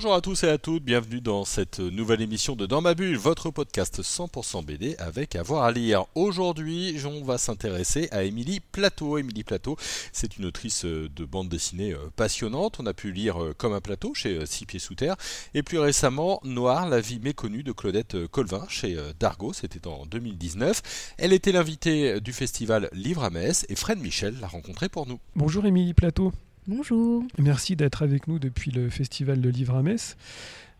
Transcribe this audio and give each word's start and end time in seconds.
Bonjour 0.00 0.14
à 0.14 0.22
tous 0.22 0.44
et 0.44 0.48
à 0.48 0.56
toutes, 0.56 0.82
bienvenue 0.82 1.20
dans 1.20 1.44
cette 1.44 1.78
nouvelle 1.78 2.22
émission 2.22 2.56
de 2.56 2.64
Dans 2.64 2.80
ma 2.80 2.94
bulle, 2.94 3.18
votre 3.18 3.50
podcast 3.50 4.00
100% 4.00 4.64
BD 4.64 4.96
avec 4.96 5.36
avoir 5.36 5.64
à 5.64 5.72
lire. 5.72 6.06
Aujourd'hui, 6.14 6.96
on 7.04 7.22
va 7.22 7.36
s'intéresser 7.36 8.08
à 8.10 8.24
Émilie 8.24 8.60
Plateau. 8.60 9.18
Émilie 9.18 9.44
Plateau, 9.44 9.76
c'est 10.10 10.38
une 10.38 10.46
autrice 10.46 10.86
de 10.86 11.24
bande 11.26 11.50
dessinée 11.50 11.94
passionnante. 12.16 12.78
On 12.80 12.86
a 12.86 12.94
pu 12.94 13.12
lire 13.12 13.36
Comme 13.58 13.74
un 13.74 13.82
plateau 13.82 14.14
chez 14.14 14.46
Six 14.46 14.64
Pieds 14.64 14.80
Sous 14.80 14.94
Terre 14.94 15.16
et 15.52 15.62
plus 15.62 15.78
récemment 15.78 16.40
Noir, 16.44 16.88
la 16.88 17.02
vie 17.02 17.20
méconnue 17.20 17.62
de 17.62 17.72
Claudette 17.72 18.26
Colvin 18.28 18.64
chez 18.70 18.96
Dargo, 19.18 19.52
c'était 19.52 19.86
en 19.86 20.06
2019. 20.06 21.14
Elle 21.18 21.34
était 21.34 21.52
l'invitée 21.52 22.22
du 22.22 22.32
festival 22.32 22.88
Livre 22.94 23.22
à 23.22 23.28
Metz 23.28 23.66
et 23.68 23.76
Fred 23.76 24.00
Michel 24.00 24.40
l'a 24.40 24.48
rencontrée 24.48 24.88
pour 24.88 25.06
nous. 25.06 25.20
Bonjour 25.36 25.66
Émilie 25.66 25.92
Plateau. 25.92 26.32
Bonjour. 26.72 27.24
Merci 27.36 27.74
d'être 27.74 28.04
avec 28.04 28.28
nous 28.28 28.38
depuis 28.38 28.70
le 28.70 28.90
Festival 28.90 29.40
de 29.40 29.48
Livre 29.48 29.74
à 29.74 29.82
Metz. 29.82 30.16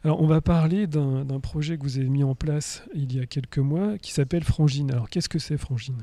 Alors, 0.05 0.23
on 0.23 0.27
va 0.29 0.41
parler 0.41 0.87
d'un 0.87 1.41
projet 1.43 1.77
que 1.77 1.83
vous 1.83 1.98
avez 1.98 2.09
mis 2.09 2.23
en 2.23 2.37
place 2.37 2.85
il 2.95 3.12
y 3.12 3.19
a 3.19 3.27
quelques 3.27 3.59
mois 3.59 3.98
qui 3.98 4.12
s'appelle 4.12 4.45
Frangine. 4.45 4.93
Alors, 4.93 5.11
qu'est-ce 5.11 5.29
que 5.29 5.41
c'est 5.41 5.59
Frangine? 5.59 6.01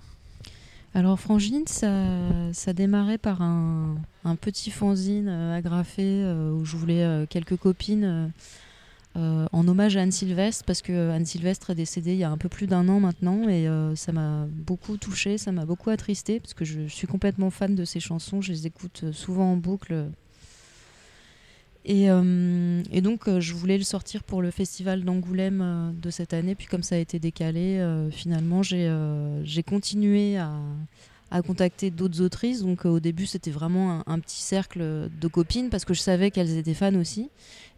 Alors, 0.94 1.18
Frangine, 1.18 1.66
ça, 1.68 2.04
ça 2.52 2.74
démarrait 2.74 3.18
par 3.18 3.42
un, 3.42 3.96
un 4.26 4.36
petit 4.36 4.72
fanzine 4.72 5.30
euh, 5.30 5.56
agrafé 5.56 6.04
euh, 6.04 6.52
où 6.52 6.66
je 6.66 6.76
voulais 6.76 7.04
euh, 7.04 7.26
quelques 7.26 7.56
copines 7.56 8.34
euh, 9.18 9.38
euh, 9.38 9.48
en 9.52 9.68
hommage 9.68 9.98
à 9.98 10.02
Anne 10.02 10.12
Sylvestre 10.12 10.64
parce 10.66 10.82
que 10.82 11.12
Anne 11.12 11.26
Sylvestre 11.26 11.72
est 11.72 11.76
décédée 11.76 12.14
il 12.14 12.20
y 12.20 12.24
a 12.24 12.30
un 12.30 12.38
peu 12.38 12.50
plus 12.50 12.68
d'un 12.68 12.88
an 12.88 13.00
maintenant 13.00 13.48
et 13.50 13.68
euh, 13.68 13.96
ça 13.96 14.12
m'a 14.12 14.46
beaucoup 14.50 14.98
touchée, 14.98 15.38
ça 15.38 15.52
m'a 15.52 15.66
beaucoup 15.66 15.90
attristée 15.90 16.40
parce 16.40 16.54
que 16.54 16.66
je 16.66 16.88
suis 16.88 17.08
complètement 17.08 17.50
fan 17.50 17.76
de 17.76 17.86
ses 17.86 18.00
chansons, 18.00 18.42
je 18.42 18.52
les 18.52 18.68
écoute 18.68 19.02
euh, 19.04 19.14
souvent 19.14 19.52
en 19.52 19.58
boucle. 19.58 20.08
Et, 21.86 22.10
euh, 22.10 22.84
donc 23.02 23.28
euh, 23.28 23.40
je 23.40 23.54
voulais 23.54 23.78
le 23.78 23.84
sortir 23.86 24.24
pour 24.24 24.42
le 24.42 24.52
festival 24.52 25.04
d'Angoulême 25.04 25.62
euh, 25.62 25.92
de 25.94 26.10
cette 26.10 26.34
année, 26.34 26.54
puis 26.54 26.68
comme 26.68 26.84
ça 26.84 26.96
a 26.96 26.98
été 26.98 27.18
décalé, 27.18 27.80
euh, 27.80 28.12
finalement 28.12 28.62
euh, 28.74 29.42
j'ai 29.46 29.64
continué 29.64 30.38
à, 30.38 30.52
à 31.32 31.42
contacter 31.42 31.92
d'autres 31.92 32.22
autrices. 32.22 32.62
Donc 32.62 32.86
euh, 32.86 32.90
au 32.90 33.00
début 33.00 33.26
c'était 33.26 33.52
vraiment 33.52 34.04
un, 34.08 34.20
petit 34.20 34.42
cercle 34.42 34.80
de 34.80 35.28
copines 35.28 35.70
parce 35.70 35.86
que 35.86 35.94
je 35.94 36.02
savais 36.02 36.32
qu'elles 36.32 36.58
étaient 36.58 36.74
fans 36.74 36.96
aussi. 36.96 37.30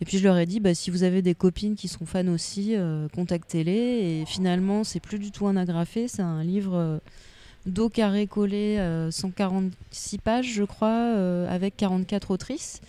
Et 0.02 0.05
puis 0.05 0.17
je 0.17 0.23
leur 0.23 0.38
ai 0.38 0.45
dit, 0.45 0.59
bah, 0.59 0.73
si 0.73 0.92
vous 0.92 1.03
avez 1.03 1.22
des 1.22 1.36
copines 1.36 1.75
qui 1.75 1.88
sont 1.88 2.05
fans 2.05 2.27
aussi, 2.27 2.75
euh, 2.75 3.08
contactez-les. 3.09 4.22
Et 4.22 4.25
finalement, 4.25 4.83
c'est 4.83 5.00
plus 5.00 5.20
du 5.20 5.31
tout 5.31 5.47
un 5.47 5.58
agrafé, 5.58 6.08
c'est 6.08 6.22
un 6.22 6.44
livre 6.44 6.75
euh, 6.75 6.97
dos 7.66 7.89
carré 7.89 8.27
collé, 8.27 8.77
euh, 8.80 9.11
146 9.11 10.17
pages, 10.20 10.53
je 10.53 10.64
crois, 10.64 11.14
euh, 11.16 11.47
avec 11.50 11.75
44 11.75 12.31
autrices. 12.31 12.81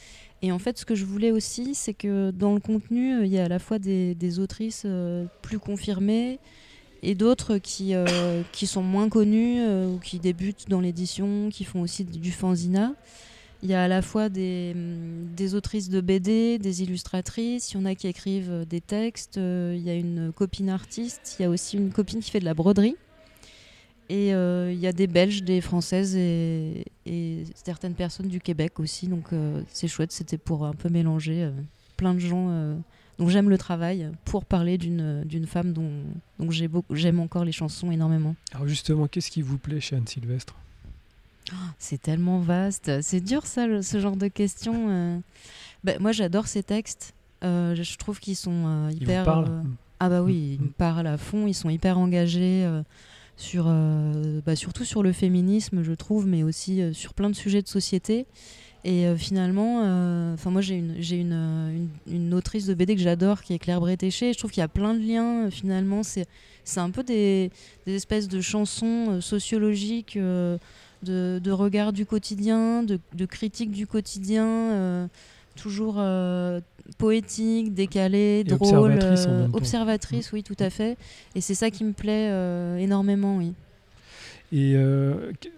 Et 0.43 0.53
en 0.53 0.59
fait, 0.59 0.79
ce 0.79 0.87
que 0.87 0.95
je 0.95 1.05
voulais 1.05 1.33
aussi, 1.33 1.75
c'est 1.75 1.93
que 1.93 2.31
dans 2.31 2.55
le 2.55 2.61
contenu, 2.61 3.25
il 3.25 3.31
y 3.31 3.39
a 3.39 3.45
à 3.45 3.49
la 3.49 3.59
fois 3.59 3.79
des, 3.79 4.39
autrices 4.39 4.87
plus 5.43 5.59
confirmées 5.59 6.39
et 7.03 7.15
d'autres 7.15 7.59
qui, 7.59 7.95
euh, 7.95 8.43
qui 8.53 8.67
sont 8.67 8.83
moins 8.83 9.09
connues 9.09 9.61
euh, 9.61 9.89
ou 9.89 9.99
qui 9.99 10.19
débutent 10.19 10.69
dans 10.69 10.81
l'édition, 10.81 11.49
qui 11.51 11.65
font 11.65 11.81
aussi 11.81 12.05
du 12.05 12.31
fanzina. 12.31 12.93
Il 13.63 13.69
y 13.69 13.75
a 13.75 13.85
à 13.85 13.89
la 13.89 14.03
fois 14.03 14.29
des, 14.29 14.73
hum, 14.75 15.29
des 15.35 15.55
autrices 15.55 15.89
de 15.89 16.01
BD, 16.01 16.59
des 16.59 16.83
illustratrices, 16.83 17.73
il 17.73 17.79
y 17.79 17.81
en 17.81 17.85
a 17.85 17.95
qui 17.95 18.07
écrivent 18.07 18.51
euh, 18.51 18.65
des 18.65 18.81
textes, 18.81 19.37
il 19.37 19.81
y 19.81 19.91
a 19.91 19.95
une 19.95 20.33
copine 20.33 20.71
artiste, 20.71 21.37
il 21.39 21.43
y 21.43 21.45
a 21.45 21.51
aussi 21.51 21.77
une 21.77 21.91
copine 21.91 22.21
qui 22.21 22.31
fait 22.31 22.41
de 22.41 22.45
la 22.45 22.55
broderie. 22.55 22.97
Et 24.13 24.31
il 24.31 24.81
y 24.81 24.89
a 24.89 24.93
des 24.93 25.07
Belges, 25.07 25.45
des 25.45 25.61
Françaises 25.61 26.17
et, 26.17 26.85
certaines 27.55 27.95
personnes 27.95 28.27
du 28.27 28.41
Québec 28.41 28.81
aussi. 28.81 29.07
Donc 29.07 29.27
c'est 29.69 29.87
chouette, 29.87 30.11
c'était 30.11 30.37
pour 30.37 30.67
un 30.67 30.73
peu 30.73 30.89
mélanger 30.89 31.49
plein 31.97 32.15
de 32.15 32.19
gens 32.19 32.75
dont 33.21 33.29
j'aime 33.29 33.49
le 33.51 33.59
travail 33.59 34.11
pour 34.25 34.45
parler 34.45 34.79
d'une 34.79 35.47
femme 35.47 35.73
dont, 35.73 35.91
dont 36.41 36.49
j'aime 36.91 37.21
encore 37.21 37.45
les 37.45 37.53
chansons 37.53 37.93
énormément. 37.93 38.35
Alors 38.55 38.67
justement, 38.67 39.07
qu'est-ce 39.07 39.31
qui 39.31 39.43
vous 39.43 39.59
plaît 39.59 39.79
chez 39.81 39.95
Anne 39.95 40.07
Sylvestre 40.09 40.57
C'est 41.79 42.01
tellement 42.01 42.39
vaste. 42.41 42.91
C'est 43.03 43.21
dur, 43.21 43.47
ça, 43.47 43.67
le- 43.67 43.83
ce 43.83 44.01
genre 44.01 44.17
de 44.17 44.29
questions. 44.29 44.87
euh. 44.89 45.19
Ben, 45.85 45.99
moi, 46.01 46.13
j'adore 46.13 46.47
ces 46.47 46.63
textes. 46.63 47.15
Euh, 47.43 47.75
je 47.75 47.97
trouve 47.97 48.21
qu'ils 48.21 48.37
sont 48.37 48.67
euh, 48.67 48.89
vous 48.91 48.97
hyper. 49.03 49.25
parle 49.25 49.47
euh, 49.49 49.63
Ah, 49.99 50.09
bah 50.09 50.23
oui, 50.23 50.57
ils 50.59 50.65
me 50.65 50.71
parlent 50.71 51.07
à 51.07 51.17
fond. 51.19 51.47
Ils 51.47 51.55
sont 51.55 51.71
hyper 51.71 51.99
engagés 51.99 52.67
sur, 53.37 53.65
bah, 54.47 54.57
surtout 54.57 54.85
sur 54.85 55.03
le 55.03 55.13
féminisme, 55.13 55.83
je 55.83 55.93
trouve, 55.93 56.27
mais 56.27 56.43
aussi 56.43 56.83
sur 56.95 57.15
plein 57.15 57.31
de 57.31 57.35
sujets 57.37 57.63
de 57.63 57.69
société. 57.69 58.27
Et 58.85 59.07
euh, 59.07 59.15
finalement, 59.17 59.83
euh, 59.85 60.33
enfin 60.35 60.51
moi 60.51 60.63
j'ai 60.63 60.77
une, 60.77 60.95
j'ai 61.01 61.17
une, 61.17 61.33
euh, 61.35 61.71
une, 62.09 62.15
une 62.15 62.35
autrice 62.35 62.65
de 62.67 62.73
BD 62.73 62.95
que 62.97 63.03
j'adore 63.03 63.43
qui 63.43 63.53
est 63.53 63.59
Claire 63.59 63.79
Bretéché. 63.81 64.33
Je 64.33 64.39
trouve 64.39 64.51
qu'il 64.51 64.63
y 64.63 64.65
a 64.65 64.69
plein 64.69 64.95
de 64.95 65.01
liens. 65.07 65.47
euh, 65.47 65.51
finalement, 65.51 66.03
c'est, 66.03 66.27
c'est 66.65 66.81
un 66.81 66.91
peu 66.91 67.03
des, 67.03 67.51
des 67.87 67.95
espèces 67.95 68.27
de 68.29 68.41
chansons 68.41 69.21
sociologiques, 69.21 70.17
de, 70.17 70.59
de 71.03 71.51
regard 71.51 71.93
du 71.93 72.07
quotidien, 72.07 72.83
de, 72.83 72.99
de 73.15 73.27
critique 73.27 73.71
du 73.71 73.87
quotidien, 73.87 75.09
toujours 75.57 76.01
poétique, 76.99 77.75
décalée, 77.75 78.45
drôle, 78.45 78.93
observatrice 78.93 79.29
en 79.29 79.33
même 79.35 79.51
temps. 79.51 79.57
observatrice, 79.59 80.33
oui, 80.33 80.43
tout 80.43 80.57
à 80.59 80.71
fait. 80.71 80.97
Et 81.35 81.41
c'est 81.41 81.55
ça 81.55 81.71
qui 81.71 81.85
me 81.85 81.93
plaît 81.93 82.31
énormément, 82.83 83.37
oui. 83.39 83.53
Et 84.53 84.73
que- 84.75 85.49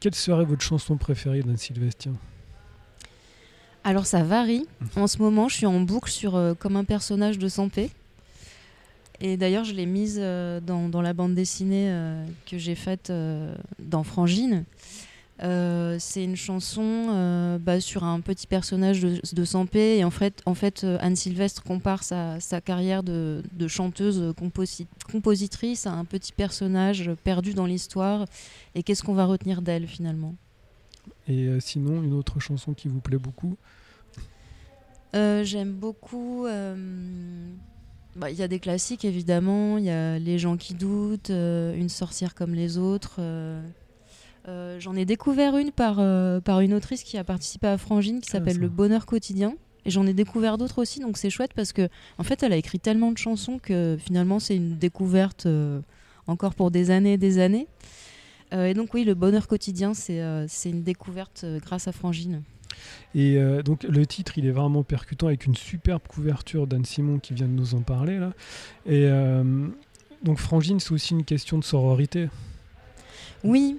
quelle 0.00 0.14
serait 0.14 0.44
votre 0.44 0.62
chanson 0.62 0.96
préférée 0.96 1.42
d'Anne 1.42 1.56
Sylvestre 1.56 1.98
tiens? 2.02 2.14
Alors 3.84 4.06
ça 4.06 4.22
varie. 4.22 4.66
Mmh. 4.80 5.00
En 5.00 5.06
ce 5.06 5.18
moment, 5.18 5.48
je 5.48 5.56
suis 5.56 5.66
en 5.66 5.80
boucle 5.80 6.10
sur 6.10 6.36
euh, 6.36 6.54
comme 6.54 6.76
un 6.76 6.84
personnage 6.84 7.38
de 7.38 7.48
Sampé. 7.48 7.90
Et 9.20 9.36
d'ailleurs, 9.36 9.64
je 9.64 9.72
l'ai 9.72 9.86
mise 9.86 10.18
euh, 10.20 10.60
dans, 10.60 10.88
dans 10.88 11.02
la 11.02 11.12
bande 11.12 11.34
dessinée 11.34 11.88
euh, 11.90 12.24
que 12.46 12.58
j'ai 12.58 12.74
faite 12.74 13.12
dans 13.78 14.02
Frangine. 14.04 14.64
C'est 15.40 16.24
une 16.24 16.34
chanson 16.34 17.58
bah, 17.60 17.80
sur 17.80 18.02
un 18.02 18.20
petit 18.20 18.48
personnage 18.48 19.00
de, 19.00 19.20
de 19.32 19.44
Sampé. 19.44 19.98
Et 19.98 20.04
en 20.04 20.10
fait, 20.10 20.42
en 20.46 20.54
fait 20.54 20.84
Anne 21.00 21.14
Sylvestre 21.14 21.62
compare 21.62 22.02
sa, 22.02 22.40
sa 22.40 22.60
carrière 22.60 23.04
de, 23.04 23.44
de 23.52 23.68
chanteuse 23.68 24.34
composi- 24.36 24.86
compositrice 25.12 25.86
à 25.86 25.92
un 25.92 26.04
petit 26.04 26.32
personnage 26.32 27.12
perdu 27.22 27.54
dans 27.54 27.66
l'histoire. 27.66 28.24
Et 28.74 28.82
qu'est-ce 28.82 29.04
qu'on 29.04 29.14
va 29.14 29.26
retenir 29.26 29.62
d'elle 29.62 29.86
finalement? 29.86 30.34
Et 31.26 31.46
euh, 31.46 31.60
sinon, 31.60 32.02
une 32.02 32.14
autre 32.14 32.40
chanson 32.40 32.74
qui 32.74 32.88
vous 32.88 33.00
plaît 33.00 33.18
beaucoup 33.18 33.56
Euh, 35.14 35.42
J'aime 35.44 35.72
beaucoup. 35.72 36.46
euh, 36.46 37.50
bah, 38.16 38.30
Il 38.30 38.36
y 38.38 38.42
a 38.42 38.48
des 38.48 38.58
classiques 38.60 39.04
évidemment. 39.04 39.78
Il 39.78 39.84
y 39.84 39.90
a 39.90 40.18
Les 40.18 40.38
gens 40.38 40.56
qui 40.56 40.74
doutent, 40.74 41.30
euh, 41.30 41.74
Une 41.74 41.88
sorcière 41.88 42.34
comme 42.34 42.54
les 42.54 42.78
autres. 42.78 43.16
euh, 43.18 43.62
euh, 44.48 44.78
J'en 44.80 44.94
ai 44.96 45.04
découvert 45.04 45.56
une 45.56 45.70
par, 45.72 45.96
par 46.42 46.60
une 46.60 46.74
autrice 46.74 47.02
qui 47.04 47.16
a 47.18 47.24
participé 47.24 47.66
à 47.66 47.78
Frangine 47.78 48.20
qui 48.20 48.28
Ah, 48.30 48.32
s'appelle. 48.32 48.58
Le 48.58 48.68
Bonheur 48.68 49.06
quotidien. 49.06 49.54
Et 49.84 49.90
j'en 49.90 50.06
ai 50.06 50.12
découvert 50.12 50.58
d'autres 50.58 50.82
aussi, 50.82 51.00
donc 51.00 51.16
c'est 51.16 51.30
chouette 51.30 51.52
parce 51.54 51.72
que 51.72 51.88
en 52.18 52.22
fait, 52.24 52.42
elle 52.42 52.52
a 52.52 52.56
écrit 52.56 52.78
tellement 52.78 53.10
de 53.10 53.16
chansons 53.16 53.58
que 53.58 53.96
finalement, 53.98 54.38
c'est 54.38 54.56
une 54.56 54.76
découverte 54.76 55.46
encore 56.26 56.54
pour 56.54 56.70
des 56.70 56.90
années 56.90 57.14
et 57.14 57.16
des 57.16 57.38
années. 57.38 57.66
Euh, 58.52 58.66
et 58.66 58.74
donc 58.74 58.94
oui, 58.94 59.04
le 59.04 59.14
bonheur 59.14 59.46
quotidien, 59.46 59.94
c'est 59.94 60.20
euh, 60.20 60.46
une 60.64 60.82
découverte 60.82 61.42
euh, 61.44 61.60
grâce 61.60 61.88
à 61.88 61.92
Frangine. 61.92 62.42
Et 63.14 63.40
donc 63.64 63.82
le 63.82 64.06
titre, 64.06 64.38
il 64.38 64.46
est 64.46 64.52
vraiment 64.52 64.84
percutant 64.84 65.26
avec 65.26 65.46
une 65.46 65.56
superbe 65.56 66.02
couverture 66.06 66.68
d'Anne 66.68 66.84
Simon 66.84 67.18
qui 67.18 67.34
vient 67.34 67.48
de 67.48 67.52
nous 67.52 67.74
en 67.74 67.80
parler 67.80 68.18
là. 68.18 68.34
Et 68.86 69.08
donc 70.22 70.38
Frangine, 70.38 70.78
c'est 70.78 70.92
aussi 70.92 71.14
une 71.14 71.24
question 71.24 71.58
de 71.58 71.64
sororité. 71.64 72.28
Oui, 73.44 73.76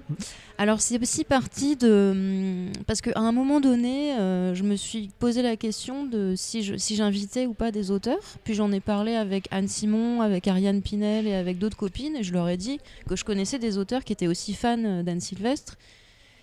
alors 0.58 0.80
c'est 0.80 1.00
aussi 1.00 1.24
parti 1.24 1.76
de... 1.76 2.10
hum, 2.12 2.72
Parce 2.86 3.00
qu'à 3.00 3.12
un 3.18 3.32
moment 3.32 3.60
donné, 3.60 4.14
euh, 4.18 4.54
je 4.54 4.62
me 4.62 4.76
suis 4.76 5.10
posé 5.18 5.42
la 5.42 5.56
question 5.56 6.06
de 6.06 6.34
si 6.36 6.62
je- 6.62 6.76
si 6.76 6.96
j'invitais 6.96 7.46
ou 7.46 7.54
pas 7.54 7.70
des 7.70 7.90
auteurs. 7.90 8.18
Puis 8.44 8.54
j'en 8.54 8.72
ai 8.72 8.80
parlé 8.80 9.14
avec 9.14 9.48
Anne 9.50 9.68
Simon, 9.68 10.20
avec 10.22 10.48
Ariane 10.48 10.82
Pinel 10.82 11.26
et 11.26 11.34
avec 11.34 11.58
d'autres 11.58 11.76
copines. 11.76 12.16
Et 12.16 12.22
je 12.22 12.32
leur 12.32 12.48
ai 12.48 12.56
dit 12.56 12.78
que 13.08 13.16
je 13.16 13.24
connaissais 13.24 13.58
des 13.58 13.78
auteurs 13.78 14.04
qui 14.04 14.12
étaient 14.12 14.26
aussi 14.28 14.54
fans 14.54 14.76
euh, 14.84 15.02
d'Anne 15.02 15.20
Sylvestre. 15.20 15.76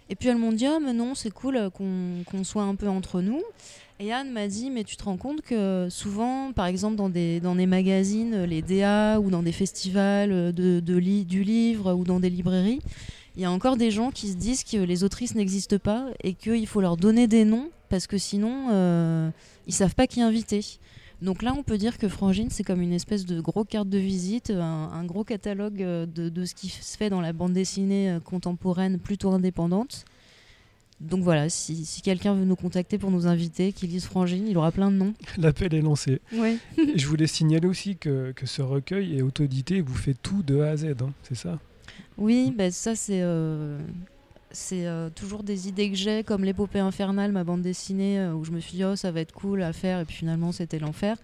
Et 0.10 0.16
puis 0.16 0.30
elles 0.30 0.38
m'ont 0.38 0.54
dit 0.54 0.66
Ah, 0.68 0.80
mais 0.82 0.94
non, 0.94 1.16
c'est 1.16 1.32
cool 1.32 1.58
euh, 1.58 1.70
qu'on 1.70 2.24
qu'on 2.26 2.44
soit 2.44 2.64
un 2.64 2.76
peu 2.76 2.88
entre 2.88 3.22
nous. 3.22 3.42
Et 4.00 4.14
Anne 4.14 4.32
m'a 4.32 4.48
dit 4.48 4.70
Mais 4.70 4.84
tu 4.84 4.96
te 4.96 5.04
rends 5.04 5.18
compte 5.18 5.42
que 5.42 5.88
souvent, 5.90 6.52
par 6.54 6.68
exemple, 6.68 6.96
dans 6.96 7.10
des, 7.10 7.40
dans 7.40 7.56
des 7.56 7.66
magazines, 7.66 8.34
euh, 8.34 8.46
les 8.46 8.62
DA 8.62 9.20
ou 9.20 9.32
dans 9.32 9.42
des 9.42 9.52
festivals 9.52 10.32
euh, 10.32 10.52
de, 10.52 10.80
du 10.80 11.44
livre 11.44 11.94
ou 11.94 12.04
dans 12.04 12.20
des 12.20 12.30
librairies, 12.30 12.80
il 13.36 13.42
y 13.42 13.46
a 13.46 13.52
encore 13.52 13.76
des 13.76 13.90
gens 13.90 14.12
qui 14.12 14.28
se 14.28 14.36
disent 14.36 14.64
que 14.64 14.78
les 14.78 15.04
autrices 15.04 15.34
n'existent 15.34 15.80
pas 15.80 16.08
et 16.24 16.34
qu'il 16.34 16.68
faut 16.68 16.82
leur 16.82 16.98
donner 16.98 17.28
des 17.28 17.44
noms 17.44 17.70
parce 17.90 18.06
que 18.06 18.18
sinon, 18.18 18.68
euh, 18.72 19.30
ils 19.66 19.74
savent 19.74 19.96
pas 19.96 20.06
qui 20.06 20.22
inviter. 20.22 20.64
Donc 21.24 21.42
là, 21.42 21.56
on 21.58 21.64
peut 21.64 21.80
dire 21.80 21.98
que 21.98 22.08
Frangine, 22.08 22.52
c'est 22.52 22.64
comme 22.64 22.82
une 22.82 22.94
espèce 22.94 23.26
de 23.26 23.42
gros 23.42 23.64
carte 23.64 23.90
de 23.90 23.98
visite, 23.98 24.52
un, 24.52 24.92
un 24.94 25.04
gros 25.06 25.24
catalogue 25.24 25.82
euh, 25.82 26.06
de, 26.06 26.30
de 26.30 26.46
ce 26.46 26.54
qui 26.54 26.70
se 26.70 26.96
fait 26.96 27.10
dans 27.10 27.22
la 27.22 27.34
bande 27.34 27.54
dessinée 27.54 28.20
contemporaine 28.24 29.00
plutôt 29.00 29.32
indépendante. 29.32 30.06
Donc 31.00 31.22
voilà, 31.22 31.48
si, 31.50 31.86
si 31.86 32.02
quelqu'un 32.02 32.34
veut 32.34 32.46
nous 32.46 32.56
contacter 32.56 32.98
pour 32.98 33.12
nous 33.12 33.28
inviter, 33.28 33.72
qu'il 33.72 33.90
lise 33.90 34.06
Frangine, 34.06 34.48
il 34.48 34.58
aura 34.58 34.72
plein 34.72 34.90
de 34.90 34.96
noms. 34.96 35.14
L'appel 35.38 35.74
est 35.74 35.82
lancé. 35.82 36.22
Ouais. 36.34 36.58
Je 36.96 37.06
voulais 37.08 37.28
signaler 37.28 37.68
aussi 37.68 37.98
que, 37.98 38.32
que 38.32 38.46
ce 38.46 38.62
recueil 38.62 39.18
est 39.18 39.22
autodité 39.22 39.78
et 39.78 39.82
vous 39.82 39.96
fait 39.96 40.16
tout 40.16 40.42
de 40.42 40.60
A 40.62 40.70
à 40.72 40.78
Z, 40.78 40.86
hein, 41.02 41.14
c'est 41.24 41.36
ça? 41.36 41.60
Oui, 42.18 42.52
bah, 42.56 42.72
ça 42.72 42.96
c'est 42.96 43.22
euh, 43.22 43.80
c'est 44.52 44.88
euh, 44.88 45.10
toujours 45.10 45.44
des 45.44 45.68
idées 45.68 45.90
que 45.90 45.96
j'ai, 45.96 46.24
comme 46.24 46.44
l'épopée 46.44 46.80
infernale, 46.80 47.32
ma 47.32 47.44
bande 47.44 47.62
dessinée, 47.62 48.20
euh, 48.20 48.34
où 48.34 48.44
je 48.44 48.52
me 48.52 48.60
suis 48.60 48.78
dit 48.78 48.84
oh 48.84 48.96
ça 48.96 49.12
va 49.12 49.20
être 49.20 49.34
cool 49.34 49.62
à 49.62 49.74
faire, 49.74 50.00
et 50.00 50.06
puis 50.06 50.16
finalement 50.16 50.52
c'était 50.52 50.80
l'enfer. 50.80 51.18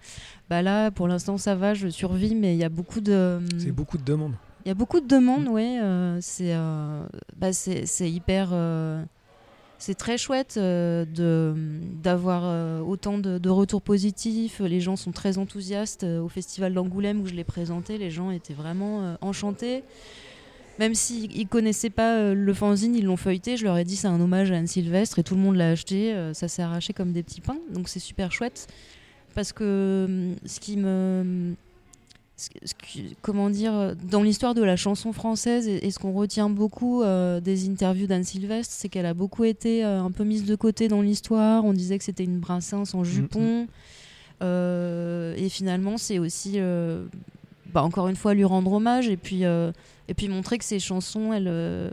Bah 0.48 0.62
là, 0.62 0.90
pour 0.90 1.08
l'instant 1.08 1.36
ça 1.36 1.54
va, 1.54 1.74
je 1.74 1.88
survis, 1.88 2.34
mais 2.34 2.54
il 2.54 2.58
y 2.58 2.64
a 2.64 2.68
beaucoup 2.68 3.00
de 3.00 3.40
C'est 3.58 3.72
beaucoup 3.72 3.98
de 3.98 4.04
demandes. 4.04 4.34
il 4.64 4.68
y 4.68 4.70
a 4.70 4.74
beaucoup 4.74 5.00
de 5.00 5.08
demandes, 5.08 5.48
c'est 6.20 6.54
euh, 6.54 7.04
bah, 7.36 7.52
c'est 7.52 8.10
hyper. 8.10 8.50
C'est 9.84 9.94
très 9.94 10.16
chouette 10.16 10.54
euh, 10.56 11.04
d'avoir 12.02 12.44
euh, 12.46 12.80
autant 12.80 13.18
de, 13.18 13.50
retours 13.50 13.82
positifs. 13.82 14.60
Les 14.60 14.80
gens 14.80 14.96
sont 14.96 15.12
très 15.12 15.36
enthousiastes. 15.36 16.04
Euh, 16.04 16.22
Au 16.22 16.28
festival 16.28 16.72
d'Angoulême 16.72 17.20
où 17.20 17.26
je 17.26 17.34
l'ai 17.34 17.44
présenté, 17.44 17.98
les 17.98 18.10
gens 18.10 18.30
étaient 18.30 18.54
vraiment 18.54 19.18
enchantés. 19.20 19.84
Même 20.78 20.94
s'ils 20.94 21.38
ne 21.38 21.44
connaissaient 21.44 21.90
pas 21.90 22.32
le 22.32 22.54
fanzine, 22.54 22.96
ils 22.96 23.04
l'ont 23.04 23.18
feuilleté. 23.18 23.58
Je 23.58 23.64
leur 23.64 23.76
ai 23.76 23.84
dit 23.84 23.96
c'est 23.96 24.08
un 24.08 24.18
hommage 24.18 24.50
à 24.52 24.56
Anne 24.56 24.66
Sylvestre 24.66 25.18
et 25.18 25.22
tout 25.22 25.34
le 25.34 25.42
monde 25.42 25.56
l'a 25.56 25.68
acheté. 25.68 26.14
Ça 26.32 26.48
s'est 26.48 26.62
arraché 26.62 26.94
comme 26.94 27.12
des 27.12 27.22
petits 27.22 27.42
pains. 27.42 27.58
Donc 27.70 27.90
c'est 27.90 28.00
super 28.00 28.32
chouette. 28.32 28.68
Parce 29.34 29.52
que 29.52 30.06
hum, 30.08 30.36
ce 30.46 30.60
qui 30.60 30.78
me 30.78 31.54
ce- 32.36 32.48
ce 32.64 32.74
qui- 32.74 33.16
comment 33.22 33.48
dire, 33.50 33.94
dans 34.10 34.22
l'histoire 34.22 34.54
de 34.54 34.62
la 34.62 34.76
chanson 34.76 35.12
française, 35.12 35.68
et, 35.68 35.86
et 35.86 35.90
ce 35.90 35.98
qu'on 35.98 36.12
retient 36.12 36.50
beaucoup 36.50 37.02
euh, 37.02 37.40
des 37.40 37.68
interviews 37.68 38.06
d'Anne 38.06 38.24
Sylvestre, 38.24 38.74
c'est 38.76 38.88
qu'elle 38.88 39.06
a 39.06 39.14
beaucoup 39.14 39.44
été 39.44 39.84
euh, 39.84 40.02
un 40.02 40.10
peu 40.10 40.24
mise 40.24 40.44
de 40.44 40.56
côté 40.56 40.88
dans 40.88 41.00
l'histoire. 41.00 41.64
On 41.64 41.72
disait 41.72 41.96
que 41.98 42.04
c'était 42.04 42.24
une 42.24 42.40
princesse 42.40 42.94
en 42.94 43.04
jupon. 43.04 43.66
Euh, 44.42 45.34
et 45.36 45.48
finalement, 45.48 45.96
c'est 45.96 46.18
aussi, 46.18 46.58
bah, 47.72 47.82
encore 47.82 48.08
une 48.08 48.16
fois, 48.16 48.34
lui 48.34 48.44
rendre 48.44 48.72
hommage 48.72 49.08
et 49.08 49.16
puis, 49.16 49.42
et 49.42 50.14
puis 50.14 50.28
montrer 50.28 50.58
que 50.58 50.64
ces 50.64 50.80
chansons, 50.80 51.32
elles, 51.32 51.92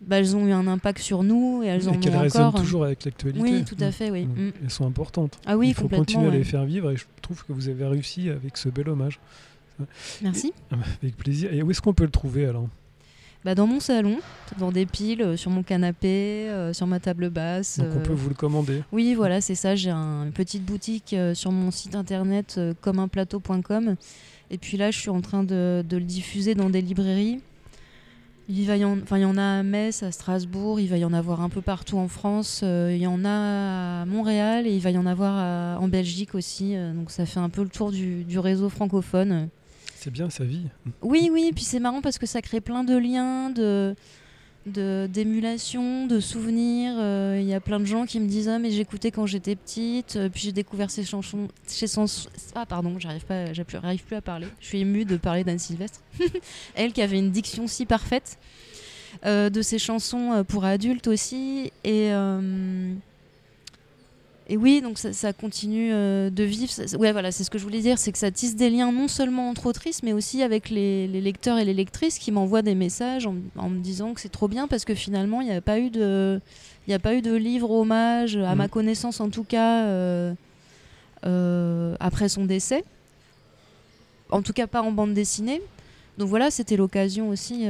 bah, 0.00 0.18
elles 0.18 0.34
ont 0.34 0.46
eu 0.46 0.52
un 0.52 0.66
impact 0.66 1.00
sur 1.00 1.22
nous 1.22 1.62
et 1.62 1.66
elles 1.66 1.88
en 1.88 1.92
ont 1.92 2.24
encore. 2.24 2.54
toujours 2.54 2.84
avec 2.84 3.04
l'actualité. 3.04 3.40
Oui, 3.42 3.64
tout 3.64 3.76
à 3.80 3.88
Mm. 3.88 3.92
fait, 3.92 4.10
oui. 4.10 4.24
Mm. 4.24 4.40
Mm. 4.46 4.52
Elles 4.64 4.70
sont 4.70 4.86
importantes. 4.86 5.38
Ah 5.46 5.56
oui, 5.58 5.68
Il 5.68 5.74
faut 5.74 5.88
continuer 5.88 6.28
à 6.28 6.30
les 6.30 6.44
faire 6.44 6.64
vivre 6.64 6.90
et 6.90 6.96
je 6.96 7.04
trouve 7.20 7.44
que 7.44 7.52
vous 7.52 7.68
avez 7.68 7.84
réussi 7.86 8.30
avec 8.30 8.56
ce 8.56 8.68
bel 8.70 8.88
hommage. 8.88 9.18
Merci. 10.22 10.52
Avec 11.02 11.16
plaisir. 11.16 11.52
Et 11.52 11.62
où 11.62 11.70
est-ce 11.70 11.80
qu'on 11.82 11.94
peut 11.94 12.04
le 12.04 12.10
trouver 12.10 12.46
alors? 12.46 12.68
Bah, 13.44 13.54
dans 13.54 13.68
mon 13.68 13.78
salon, 13.78 14.18
dans 14.58 14.72
des 14.72 14.84
piles, 14.84 15.22
euh, 15.22 15.36
sur 15.36 15.50
mon 15.52 15.62
canapé, 15.62 16.48
euh, 16.50 16.72
sur 16.72 16.86
ma 16.88 16.98
table 16.98 17.30
basse. 17.30 17.78
Donc 17.78 17.88
on 17.94 17.98
euh, 17.98 18.02
peut 18.02 18.12
vous 18.12 18.28
le 18.28 18.34
commander. 18.34 18.82
Oui, 18.90 19.14
voilà, 19.14 19.40
c'est 19.40 19.54
ça. 19.54 19.76
J'ai 19.76 19.90
un- 19.90 20.24
une 20.24 20.32
petite 20.32 20.64
boutique 20.64 21.12
euh, 21.14 21.34
sur 21.34 21.52
mon 21.52 21.70
site 21.70 21.94
internet 21.94 22.56
euh, 22.58 22.74
commeunplateau.com. 22.80 23.94
Et 24.50 24.58
puis 24.58 24.76
là, 24.76 24.90
je 24.90 24.98
suis 24.98 25.10
en 25.10 25.20
train 25.20 25.44
de, 25.44 25.84
de 25.88 25.96
le 25.98 26.02
diffuser 26.04 26.54
dans 26.56 26.68
des 26.68 26.80
librairies. 26.80 27.40
Il, 28.48 28.66
va 28.66 28.76
y 28.78 28.84
en, 28.84 28.98
enfin, 29.02 29.18
il 29.18 29.22
y 29.22 29.26
en 29.26 29.36
a 29.36 29.58
à 29.58 29.62
Metz, 29.62 30.02
à 30.02 30.10
Strasbourg, 30.10 30.80
il 30.80 30.88
va 30.88 30.96
y 30.96 31.04
en 31.04 31.12
avoir 31.12 31.42
un 31.42 31.50
peu 31.50 31.60
partout 31.60 31.98
en 31.98 32.08
France. 32.08 32.62
euh, 32.64 32.90
il 32.94 33.00
y 33.00 33.06
en 33.06 33.22
a 33.26 34.02
à 34.02 34.04
Montréal 34.06 34.66
et 34.66 34.74
il 34.74 34.80
va 34.80 34.90
y 34.90 34.96
en 34.98 35.04
avoir 35.06 35.34
à- 35.36 35.78
en 35.80 35.86
Belgique 35.86 36.34
aussi. 36.34 36.74
euh, 36.74 36.92
donc 36.94 37.10
ça 37.10 37.26
fait 37.26 37.40
un 37.40 37.50
peu 37.50 37.62
le 37.62 37.68
tour 37.68 37.92
du, 37.92 38.24
du 38.24 38.38
réseau 38.38 38.68
francophone. 38.70 39.48
C'est 39.98 40.12
bien 40.12 40.30
sa 40.30 40.44
vie. 40.44 40.68
Oui, 41.02 41.28
oui, 41.32 41.50
puis 41.52 41.64
c'est 41.64 41.80
marrant 41.80 42.00
parce 42.00 42.18
que 42.18 42.26
ça 42.26 42.40
crée 42.40 42.60
plein 42.60 42.84
de 42.84 42.96
liens, 42.96 43.50
de 43.50 43.96
d'émulation, 44.64 46.06
de, 46.06 46.20
souvenirs. 46.20 46.94
Euh, 46.98 47.38
Il 47.40 47.48
y 47.48 47.54
a 47.54 47.60
plein 47.60 47.80
de 47.80 47.84
gens 47.86 48.04
qui 48.04 48.20
me 48.20 48.28
disent 48.28 48.48
ah 48.48 48.58
mais 48.58 48.70
j'écoutais 48.70 49.10
quand 49.10 49.26
j'étais 49.26 49.56
petite, 49.56 50.16
euh, 50.16 50.28
puis 50.28 50.42
j'ai 50.42 50.52
découvert 50.52 50.90
ces 50.90 51.04
chansons. 51.04 51.48
Chez 51.66 51.86
son... 51.86 52.04
Ah 52.54 52.64
pardon, 52.66 52.96
j'arrive 52.98 53.24
pas, 53.24 53.52
j'arrive 53.52 54.04
plus 54.04 54.16
à 54.16 54.20
parler. 54.20 54.46
Je 54.60 54.66
suis 54.66 54.78
émue 54.78 55.04
de 55.04 55.16
parler 55.16 55.42
d'Anne 55.42 55.58
Sylvestre. 55.58 56.00
Elle 56.74 56.92
qui 56.92 57.02
avait 57.02 57.18
une 57.18 57.30
diction 57.32 57.66
si 57.66 57.84
parfaite. 57.84 58.38
Euh, 59.24 59.48
de 59.50 59.62
ses 59.62 59.78
chansons 59.78 60.44
pour 60.46 60.64
adultes 60.64 61.08
aussi 61.08 61.72
et 61.82 62.12
et 64.48 64.56
oui, 64.56 64.80
donc 64.80 64.98
ça, 64.98 65.12
ça 65.12 65.32
continue 65.32 65.90
euh, 65.92 66.30
de 66.30 66.42
vivre. 66.42 66.70
Ça- 66.70 66.96
ouais, 66.96 67.12
voilà, 67.12 67.30
c'est 67.32 67.44
ce 67.44 67.50
que 67.50 67.58
je 67.58 67.64
voulais 67.64 67.80
dire, 67.80 67.98
c'est 67.98 68.12
que 68.12 68.18
ça 68.18 68.30
tisse 68.30 68.56
des 68.56 68.70
liens 68.70 68.90
non 68.92 69.06
seulement 69.08 69.50
entre 69.50 69.66
autrices, 69.66 70.02
mais 70.02 70.12
aussi 70.14 70.42
avec 70.42 70.70
les, 70.70 71.06
les 71.06 71.20
lecteurs 71.20 71.58
et 71.58 71.64
les 71.64 71.74
lectrices 71.74 72.18
qui 72.18 72.32
m'envoient 72.32 72.62
des 72.62 72.74
messages 72.74 73.26
en, 73.26 73.34
en 73.56 73.68
me 73.68 73.78
disant 73.80 74.14
que 74.14 74.20
c'est 74.20 74.28
trop 74.30 74.48
bien 74.48 74.66
parce 74.68 74.84
que 74.86 74.94
finalement, 74.94 75.40
il 75.42 75.48
n'y 75.48 75.52
a 75.54 75.60
pas 75.60 75.78
eu 75.78 75.90
de, 75.90 76.40
il 76.86 76.90
n'y 76.90 76.94
a 76.94 76.98
pas 76.98 77.14
eu 77.14 77.20
de 77.22 77.34
livre 77.34 77.70
hommage, 77.70 78.36
à 78.36 78.52
Mhm. 78.52 78.56
ma 78.56 78.68
connaissance 78.68 79.20
en 79.20 79.28
tout 79.28 79.44
cas, 79.44 79.84
euh, 79.84 80.32
euh, 81.26 81.94
après 82.00 82.28
son 82.28 82.44
décès. 82.46 82.84
En 84.30 84.42
tout 84.42 84.52
cas, 84.52 84.66
pas 84.66 84.82
en 84.82 84.92
bande 84.92 85.14
dessinée. 85.14 85.60
Donc 86.18 86.28
voilà, 86.28 86.50
c'était 86.50 86.76
l'occasion 86.76 87.28
aussi. 87.28 87.66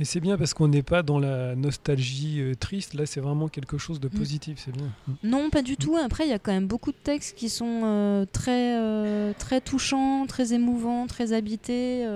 Mais 0.00 0.06
c'est 0.06 0.20
bien 0.20 0.38
parce 0.38 0.54
qu'on 0.54 0.66
n'est 0.66 0.82
pas 0.82 1.02
dans 1.02 1.18
la 1.18 1.54
nostalgie 1.54 2.40
euh, 2.40 2.54
triste. 2.54 2.94
Là, 2.94 3.04
c'est 3.04 3.20
vraiment 3.20 3.48
quelque 3.48 3.76
chose 3.76 3.98
Mm. 3.98 4.00
de 4.00 4.08
positif. 4.08 4.62
C'est 4.64 4.72
bien. 4.74 4.86
Mm. 5.06 5.12
Non, 5.24 5.50
pas 5.50 5.60
du 5.60 5.76
tout. 5.76 5.94
Après, 6.02 6.24
il 6.24 6.30
y 6.30 6.32
a 6.32 6.38
quand 6.38 6.52
même 6.52 6.66
beaucoup 6.66 6.90
de 6.90 6.96
textes 6.96 7.36
qui 7.36 7.50
sont 7.50 7.82
euh, 7.84 8.24
très, 8.32 8.78
euh, 8.78 9.34
très 9.38 9.60
touchants, 9.60 10.24
très 10.26 10.54
émouvants, 10.54 11.06
très 11.06 11.34
habités. 11.34 12.06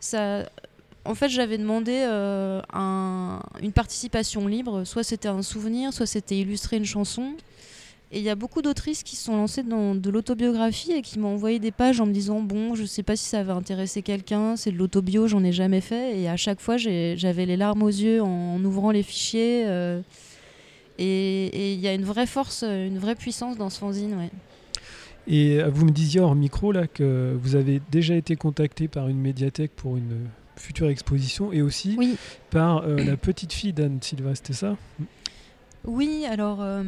ça... 0.00 0.42
En 1.04 1.14
fait, 1.16 1.28
j'avais 1.28 1.58
demandé 1.58 1.98
un- 2.02 3.40
une 3.60 3.72
participation 3.72 4.46
libre. 4.48 4.82
Soit 4.84 5.02
c'était 5.04 5.28
un 5.28 5.42
souvenir, 5.42 5.92
soit 5.92 6.06
c'était 6.06 6.36
illustrer 6.38 6.76
une 6.78 6.84
chanson. 6.84 7.34
Et 8.14 8.18
il 8.18 8.24
y 8.24 8.28
a 8.28 8.34
beaucoup 8.34 8.60
d'autrices 8.60 9.02
qui 9.02 9.16
se 9.16 9.24
sont 9.24 9.36
lancées 9.36 9.62
dans 9.62 9.94
de 9.94 10.10
l'autobiographie 10.10 10.92
et 10.92 11.00
qui 11.00 11.18
m'ont 11.18 11.32
envoyé 11.34 11.58
des 11.58 11.70
pages 11.72 11.98
en 11.98 12.04
me 12.06 12.12
disant 12.12 12.40
Bon, 12.40 12.74
je 12.74 12.84
sais 12.84 13.02
pas 13.02 13.16
si 13.16 13.24
ça 13.24 13.42
va 13.42 13.54
intéresser 13.54 14.02
quelqu'un, 14.02 14.54
c'est 14.56 14.70
de 14.70 14.76
l'autobio, 14.76 15.28
j'en 15.28 15.42
ai 15.42 15.52
jamais 15.52 15.80
fait. 15.80 16.20
Et 16.20 16.28
à 16.28 16.36
chaque 16.36 16.60
fois, 16.60 16.76
j'avais 16.76 17.46
les 17.46 17.56
larmes 17.56 17.82
aux 17.82 17.88
yeux 17.88 18.22
en, 18.22 18.56
en 18.56 18.64
ouvrant 18.64 18.90
les 18.90 19.02
fichiers. 19.02 19.64
euh, 19.66 20.00
et 20.98 21.72
il 21.72 21.80
y 21.80 21.88
a 21.88 21.94
une 21.94 22.04
vraie 22.04 22.26
force, 22.26 22.62
une 22.62 22.98
vraie 22.98 23.14
puissance 23.14 23.56
dans 23.56 23.70
ce 23.70 23.78
fanzine. 23.78 24.14
Ouais. 24.14 24.30
Et 25.26 25.60
euh, 25.60 25.70
vous 25.70 25.86
me 25.86 25.90
disiez 25.90 26.20
hors 26.20 26.34
micro 26.34 26.70
là 26.70 26.86
que 26.86 27.34
vous 27.40 27.56
avez 27.56 27.80
déjà 27.90 28.14
été 28.14 28.36
contacté 28.36 28.88
par 28.88 29.08
une 29.08 29.18
médiathèque 29.18 29.72
pour 29.74 29.96
une 29.96 30.26
future 30.56 30.88
exposition 30.88 31.50
et 31.52 31.62
aussi 31.62 31.96
Oui, 31.98 32.16
par 32.50 32.84
euh, 32.84 33.02
la 33.02 33.16
petite 33.16 33.52
fille 33.52 33.72
d'Anne 33.72 33.98
Silva, 34.02 34.34
c'était 34.34 34.52
ça? 34.52 34.76
Oui. 35.84 36.24
Alors, 36.28 36.58
euh, 36.60 36.82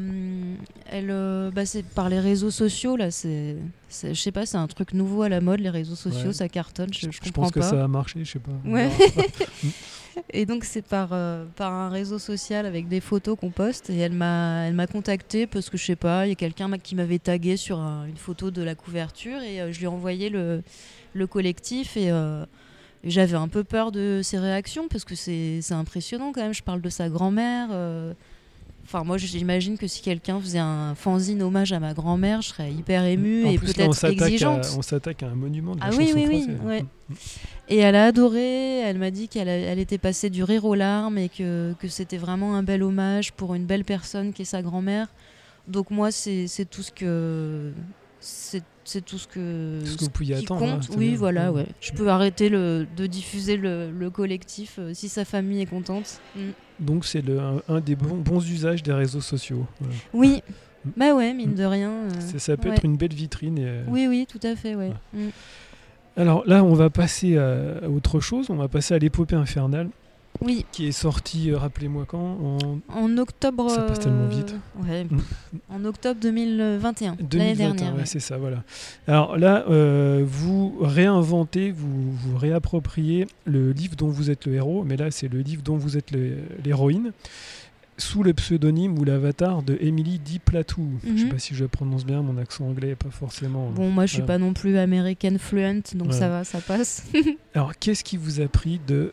elle, 0.91 1.11
euh, 1.11 1.51
bah, 1.51 1.67
c'est 1.67 1.83
par 1.85 2.09
les 2.09 2.21
réseaux 2.21 2.51
sociaux 2.51 2.97
là. 2.97 3.11
C'est, 3.11 3.57
je 4.03 4.15
sais 4.15 4.33
pas, 4.33 4.47
c'est 4.47 4.57
un 4.57 4.67
truc 4.67 4.93
nouveau 4.93 5.23
à 5.23 5.29
la 5.29 5.41
mode. 5.41 5.61
Les 5.61 5.71
réseaux 5.71 5.95
sociaux, 5.97 6.29
Ouais. 6.29 6.33
ça 6.33 6.49
cartonne. 6.49 6.93
Je, 6.93 7.11
je 7.11 7.19
Je 7.23 7.31
pense 7.33 7.51
que 7.51 7.61
ça 7.61 7.83
a 7.85 7.89
marché, 7.89 8.21
je 8.25 8.33
sais 8.33 8.39
pas. 8.39 8.53
Ouais. 8.65 8.89
Et 10.33 10.47
donc 10.47 10.63
c'est 10.65 10.83
par, 10.83 11.09
euh, 11.13 11.45
par 11.57 11.73
un 11.73 11.89
réseau 11.89 12.21
social 12.21 12.67
avec 12.67 12.87
des 12.87 13.01
photos 13.01 13.37
qu'on 13.37 13.51
poste 13.51 13.91
et 13.91 13.97
elle 13.99 14.13
m'a 14.13 14.63
elle 14.67 14.75
m'a 14.75 14.87
contacté 14.87 15.49
parce 15.49 15.69
que 15.71 15.77
je 15.77 15.85
sais 15.85 15.97
pas, 15.97 16.25
il 16.27 16.29
y 16.29 16.33
a 16.33 16.37
quelqu'un 16.37 16.71
qui 16.79 16.95
m'avait 16.95 17.19
tagué 17.19 17.57
sur 17.57 17.81
un- 17.81 18.07
une 18.07 18.17
photo 18.17 18.53
de 18.53 18.63
la 18.63 18.77
couverture 18.77 19.41
et 19.43 19.73
je 19.73 19.79
lui 19.79 19.87
ai 19.87 19.89
envoyé 19.89 20.31
le, 20.31 20.63
le 21.15 21.27
collectif 21.27 21.97
et 21.97 22.13
j'avais 23.03 23.35
un 23.37 23.49
peu 23.49 23.65
peur 23.65 23.91
de 23.91 24.21
ses 24.23 24.39
réactions 24.39 24.87
parce 24.87 25.05
que 25.05 25.17
c'est 25.17 25.59
c'est 25.63 25.75
impressionnant 25.75 26.31
quand 26.33 26.43
même, 26.43 26.55
je 26.55 26.63
parle 26.63 26.81
de 26.81 26.91
sa 26.91 27.09
grand-mère. 27.09 27.71
Enfin, 28.85 29.03
moi, 29.03 29.17
j'imagine 29.17 29.79
que 29.79 29.87
si 29.87 30.03
quelqu'un 30.03 30.39
faisait 30.39 30.59
un 30.59 30.95
fanzine 30.95 31.43
hommage 31.43 31.73
à 31.73 31.81
ma 31.81 31.95
grand-mère, 31.95 32.43
je 32.43 32.49
serais 32.49 32.71
hyper 32.71 33.05
émue 33.05 33.47
En 33.47 33.51
et 33.51 33.59
peut-être 33.59 34.05
à- 34.05 34.11
exigeante. 34.11 34.67
on 34.77 34.83
s'attaque 34.83 35.23
à 35.23 35.29
un 35.29 35.35
monument 35.35 35.75
de 35.75 35.81
la 35.81 35.87
Ah 35.87 35.91
oui, 35.97 36.13
oui, 36.15 36.27
oui, 36.29 36.47
ouais. 36.65 36.83
Mm. 36.83 37.15
Et 37.71 37.79
elle 37.79 37.97
a 37.97 38.05
adoré, 38.07 38.81
elle 38.81 38.99
m'a 38.99 39.11
dit 39.11 39.29
qu'elle 39.29 39.49
a- 39.49 39.57
elle 39.57 39.79
était 39.79 39.97
passée 39.99 40.29
du 40.29 40.45
rire 40.45 40.67
aux 40.67 40.75
larmes 40.75 41.17
et 41.17 41.31
que, 41.31 41.75
que 41.81 41.89
c'était 41.89 42.19
vraiment 42.19 42.57
un 42.57 42.63
bel 42.63 42.83
hommage 42.83 43.33
pour 43.33 43.55
une 43.55 43.65
belle 43.65 43.85
personne 43.85 44.35
qui 44.35 44.43
est 44.43 44.45
sa 44.47 44.61
grand-mère. 44.61 45.09
Donc 45.67 45.91
moi, 45.91 46.11
c'est 46.13 46.47
tout 46.71 46.83
ce 46.83 46.93
que... 46.93 47.73
C'est 48.21 49.03
tout 49.03 49.17
ce 49.17 49.27
que... 49.27 49.81
Tout 49.83 49.87
ce 49.93 49.97
que 49.97 50.05
vous 50.05 50.11
pouviez 50.11 50.35
attendre, 50.35 50.61
compte. 50.61 50.85
hein, 50.91 50.95
oui, 50.99 51.09
bien. 51.11 51.17
voilà, 51.19 51.51
Mm. 51.51 51.55
ouais. 51.55 51.67
Je 51.81 51.93
peux 51.93 52.09
arrêter 52.09 52.51
le, 52.51 52.87
de 52.99 53.07
diffuser 53.07 53.57
le, 53.57 53.91
le 53.91 54.11
collectif 54.11 54.75
euh, 54.79 54.93
si 54.93 55.09
sa 55.09 55.25
famille 55.25 55.63
est 55.63 55.67
contente. 55.67 56.21
Mm. 56.37 56.41
Donc 56.81 57.05
c'est 57.05 57.23
le- 57.23 57.39
un, 57.41 57.63
un 57.69 57.81
des 57.81 57.95
bons, 57.97 58.17
bons 58.17 58.45
usages 58.51 58.83
des 58.83 58.93
réseaux 58.93 59.21
sociaux. 59.21 59.67
Voilà. 59.81 59.95
Oui, 60.13 60.43
Mm. 60.85 60.91
bah 60.97 61.15
ouais, 61.15 61.33
mine 61.33 61.55
de 61.55 61.65
rien. 61.65 61.91
euh, 61.91 62.39
Ça 62.39 62.57
peut 62.57 62.69
ouais. 62.69 62.75
être 62.75 62.85
une 62.85 62.97
belle 62.97 63.15
vitrine. 63.15 63.59
et, 63.59 63.65
euh, 63.67 63.85
Oui, 63.89 64.07
oui, 64.07 64.27
tout 64.31 64.41
à 64.47 64.55
fait, 64.57 64.75
ouais. 64.75 64.93
Mm. 65.15 65.29
Alors 66.17 66.43
là, 66.47 66.63
on 66.63 66.75
va 66.75 66.91
passer 66.91 67.39
à 67.39 67.89
autre 67.89 68.21
chose. 68.21 68.49
On 68.51 68.57
va 68.57 68.69
passer 68.69 68.95
à 68.95 68.99
l'épopée 68.99 69.35
infernale. 69.37 69.89
Oui, 70.41 70.67
qui 70.73 70.87
est 70.89 70.93
sorti, 70.93 71.51
euh, 71.51 71.57
rappelez-moi 71.59 72.05
quand, 72.07 72.19
en 72.19 72.79
en 72.95 73.19
octobre. 73.19 73.71
Ça 73.71 73.83
passe 73.83 74.01
tellement 74.01 74.27
vite. 74.27 74.55
euh, 74.81 74.83
ouais, 74.83 75.05
Mm. 75.05 75.19
En 75.71 75.85
octobre 75.85 76.21
2021, 76.21 77.11
l'année 77.13 77.23
2021. 77.29 77.57
dernière. 77.75 77.93
ouais, 77.95 78.01
ouais. 78.01 78.07
c'est 78.07 78.21
ça, 78.21 78.37
voilà. 78.37 78.63
Alors 79.07 79.39
là, 79.39 79.65
euh, 79.71 80.25
vous 80.27 80.77
réinventez, 80.81 81.71
vous, 81.71 82.13
vous 82.13 82.37
réappropriez 82.37 83.27
le 83.45 83.73
livre 83.73 83.97
dont 83.97 84.09
vous 84.09 84.31
êtes 84.31 84.47
le 84.47 84.55
héros, 84.55 84.85
mais 84.85 84.97
là, 84.97 85.11
c'est 85.11 85.29
le 85.29 85.41
livre 85.41 85.63
dont 85.63 85.77
vous 85.77 85.97
êtes 85.97 86.11
l'héroïne, 86.65 87.13
sous 87.97 88.25
le 88.25 88.35
pseudonyme 88.35 88.99
ou 88.99 89.05
l'avatar 89.05 89.63
de 89.63 89.79
Emily 89.81 90.19
Di 90.19 90.41
Platou. 90.41 90.89
Je 91.05 91.11
ne 91.13 91.17
sais 91.19 91.25
Mhm. 91.27 91.31
pas 91.31 91.39
si 91.39 91.55
je 91.55 91.65
prononce 91.65 92.05
bien, 92.05 92.23
mon 92.23 92.37
accent 92.39 92.65
anglais 92.67 92.89
n'est 92.89 92.95
pas 92.97 93.11
forcément. 93.11 93.71
Bon, 93.71 93.89
moi, 93.89 94.05
je 94.07 94.15
suis 94.15 94.23
Voilà. 94.23 94.35
pas 94.35 94.39
non 94.45 94.53
plus 94.53 94.77
American 94.77 95.37
fluent, 95.39 95.83
donc 95.95 96.09
Ouais. 96.09 96.13
ça 96.13 96.29
va, 96.29 96.43
ça 96.43 96.59
passe. 96.61 97.05
Alors, 97.55 97.73
qu'est-ce 97.79 98.03
qui 98.03 98.17
vous 98.17 98.41
a 98.41 98.49
pris 98.49 98.81
de 98.87 99.13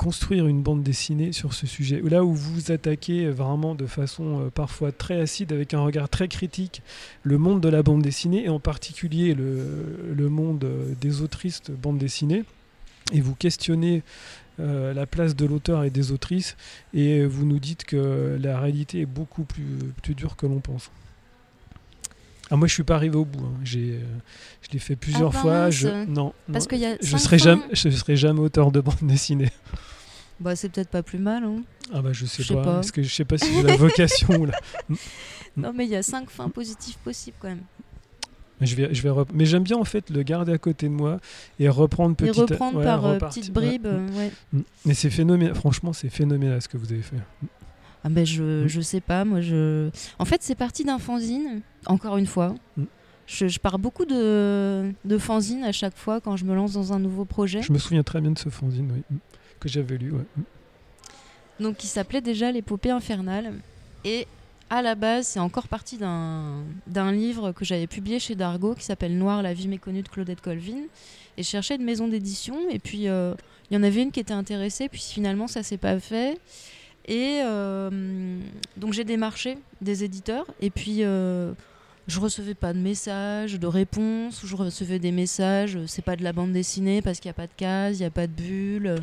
construire 0.00 0.46
une 0.46 0.62
bande 0.62 0.82
dessinée 0.82 1.30
sur 1.32 1.52
ce 1.52 1.66
sujet 1.66 2.00
Là 2.02 2.24
où 2.24 2.32
vous 2.32 2.72
attaquez 2.72 3.28
vraiment 3.28 3.74
de 3.74 3.84
façon 3.84 4.40
euh, 4.40 4.48
parfois 4.48 4.92
très 4.92 5.20
acide, 5.20 5.52
avec 5.52 5.74
un 5.74 5.80
regard 5.80 6.08
très 6.08 6.26
critique, 6.26 6.80
le 7.22 7.36
monde 7.36 7.60
de 7.60 7.68
la 7.68 7.82
bande 7.82 8.00
dessinée, 8.00 8.46
et 8.46 8.48
en 8.48 8.60
particulier 8.60 9.34
le, 9.34 10.28
monde 10.30 10.64
euh, 10.64 10.94
des 10.98 11.20
autrices 11.20 11.62
de 11.64 11.74
bande 11.74 11.98
dessinée, 11.98 12.44
et 13.12 13.20
vous 13.20 13.34
questionnez 13.34 14.02
euh, 14.58 14.94
la 14.94 15.04
place 15.04 15.36
de 15.36 15.44
l'auteur 15.44 15.84
et 15.84 15.90
des 15.90 16.12
autrices, 16.12 16.56
et 16.94 17.26
vous 17.26 17.44
nous 17.44 17.58
dites 17.58 17.84
que 17.84 18.38
la 18.40 18.58
réalité 18.58 19.02
est 19.02 19.06
beaucoup 19.06 19.44
plus, 19.44 19.76
plus 20.02 20.14
dure 20.14 20.34
que 20.34 20.46
l'on 20.46 20.60
pense. 20.60 20.90
Ah, 22.50 22.56
moi, 22.56 22.66
je 22.66 22.74
suis 22.74 22.82
pas 22.82 22.96
arrivé 22.96 23.16
au 23.16 23.24
bout. 23.24 23.44
hein. 23.44 23.52
J'ai, 23.62 23.92
euh, 23.92 24.00
je 24.62 24.68
l'ai 24.72 24.78
fait 24.80 24.96
plusieurs 24.96 25.30
bah 25.32 25.38
fois. 25.38 25.70
Je, 25.70 25.88
non, 26.06 26.32
Parce 26.52 26.64
non, 26.64 26.68
qu'il 26.70 26.78
y 26.78 26.86
a 26.86 26.96
je 27.00 27.06
cinq 27.10 27.18
serai 27.18 27.38
fins. 27.38 27.44
jamais, 27.44 27.62
je 27.72 27.88
serai 27.90 28.16
jamais 28.16 28.40
auteur 28.40 28.72
de 28.72 28.80
bande 28.80 28.96
dessinée. 29.02 29.50
Bah, 30.40 30.56
c'est 30.56 30.68
peut-être 30.70 30.88
pas 30.88 31.02
plus 31.02 31.18
mal. 31.18 31.44
Hein. 31.44 31.62
Ah 31.92 32.00
bah 32.02 32.10
je 32.12 32.24
sais 32.26 32.42
Je 32.42 32.48
sais 32.48 32.54
pas, 32.54 32.62
pas. 32.62 32.74
parce 32.76 32.90
que 32.90 33.02
je 33.02 33.12
sais 33.14 33.24
pas 33.24 33.36
si 33.38 33.52
j'ai 33.52 33.62
la 33.62 33.76
vocation 33.76 34.28
ou 34.40 34.46
là. 34.46 34.58
Mm. 35.56 35.62
Non, 35.62 35.72
mais 35.74 35.84
il 35.84 35.90
y 35.90 35.96
a 35.96 36.02
cinq 36.04 36.30
fins 36.30 36.48
positives 36.48 36.96
possibles 37.02 37.36
quand 37.40 37.48
même. 37.48 37.62
Mais 38.60 38.68
je 38.68 38.76
vais, 38.76 38.94
je 38.94 39.02
vais 39.02 39.10
rep- 39.10 39.30
Mais 39.34 39.46
j'aime 39.46 39.64
bien 39.64 39.76
en 39.78 39.84
fait 39.84 40.08
le 40.10 40.22
garder 40.22 40.52
à 40.52 40.58
côté 40.58 40.86
de 40.86 40.92
moi 40.92 41.18
et 41.58 41.68
reprendre 41.68 42.12
Et 42.12 42.28
petit. 42.28 42.38
à- 42.38 42.42
reprendre 42.44 42.78
ouais, 42.78 42.84
par 42.84 43.04
euh, 43.04 43.18
petites 43.18 43.52
bribes. 43.52 43.84
Ouais. 43.86 44.16
ouais. 44.16 44.30
Mm. 44.52 44.60
Mais 44.86 44.94
c'est 44.94 45.10
phénoménal. 45.10 45.56
Franchement, 45.56 45.92
c'est 45.92 46.08
phénoménal 46.08 46.62
ce 46.62 46.68
que 46.68 46.76
vous 46.76 46.92
avez 46.92 47.02
fait. 47.02 47.16
Ah 48.04 48.08
ben 48.08 48.24
je, 48.24 48.64
Mm. 48.64 48.68
je 48.68 48.80
sais 48.80 49.00
pas, 49.00 49.24
moi 49.24 49.40
je... 49.40 49.90
En 50.18 50.24
fait 50.24 50.42
c'est 50.42 50.54
parti 50.54 50.84
d'un 50.84 50.98
fanzine, 50.98 51.60
encore 51.86 52.16
une 52.16 52.26
fois. 52.26 52.54
Mm. 52.76 52.84
Je, 53.26 53.46
je 53.48 53.58
pars 53.60 53.78
beaucoup 53.78 54.06
de, 54.06 54.90
de 55.04 55.18
fanzines 55.18 55.62
à 55.64 55.72
chaque 55.72 55.96
fois 55.96 56.20
quand 56.20 56.36
je 56.36 56.44
me 56.44 56.54
lance 56.54 56.72
dans 56.72 56.92
un 56.92 56.98
nouveau 56.98 57.24
projet. 57.24 57.62
Je 57.62 57.72
me 57.72 57.78
souviens 57.78 58.02
très 58.02 58.20
bien 58.20 58.30
de 58.32 58.38
ce 58.38 58.48
fanzine, 58.48 58.90
oui, 58.92 59.02
mm, 59.10 59.18
que 59.60 59.68
j'avais 59.68 59.98
lu. 59.98 60.12
ouais. 60.12 60.24
Mm. 60.36 60.42
Donc 61.62 61.76
qui 61.76 61.86
s'appelait 61.86 62.20
déjà 62.22 62.50
L'épopée 62.52 62.90
infernale. 62.90 63.52
Et 64.04 64.26
à 64.70 64.82
la 64.82 64.94
base 64.94 65.26
c'est 65.26 65.40
encore 65.40 65.68
parti 65.68 65.98
d'un 65.98 66.62
d'un 66.86 67.12
livre 67.12 67.52
que 67.52 67.64
j'avais 67.64 67.86
publié 67.86 68.18
chez 68.18 68.34
Dargo 68.34 68.74
qui 68.74 68.84
s'appelle 68.84 69.16
Noir, 69.18 69.42
la 69.42 69.52
vie 69.52 69.68
méconnue 69.68 70.02
de 70.02 70.08
Claudette 70.08 70.40
Colvin. 70.40 70.78
Et 71.36 71.42
je 71.42 71.48
cherchais 71.48 71.76
une 71.76 71.84
maison 71.84 72.08
d'édition 72.08 72.56
et 72.70 72.78
puis 72.78 73.08
euh, 73.08 73.34
il 73.70 73.74
y 73.74 73.76
en 73.76 73.82
avait 73.82 74.02
une 74.02 74.10
qui 74.10 74.20
était 74.20 74.32
intéressée, 74.32 74.88
puis 74.88 75.00
finalement 75.02 75.46
ça 75.48 75.62
s'est 75.62 75.76
pas 75.76 75.98
fait. 76.00 76.38
Et 77.10 77.40
euh, 77.44 78.38
donc 78.76 78.92
j'ai 78.94 79.04
démarché 79.04 79.58
des 79.82 80.04
éditeurs 80.04 80.46
et 80.62 80.70
puis 80.70 80.98
euh, 81.02 81.52
je 82.06 82.20
recevais 82.20 82.54
pas 82.54 82.72
de 82.72 82.78
messages, 82.78 83.58
de 83.58 83.66
réponses, 83.66 84.42
je 84.44 84.54
recevais 84.56 84.98
des 85.00 85.10
messages, 85.10 85.74
euh, 85.76 85.84
c'est 85.88 86.02
pas 86.04 86.14
de 86.16 86.22
la 86.22 86.32
bande 86.32 86.52
dessinée 86.52 87.02
parce 87.02 87.18
qu'il 87.18 87.28
n'y 87.28 87.32
a 87.32 87.34
pas 87.34 87.46
de 87.48 87.52
case, 87.56 87.98
il 87.98 88.02
n'y 88.02 88.06
a 88.06 88.10
pas 88.10 88.26
de 88.28 88.32
bulle. 88.32 88.94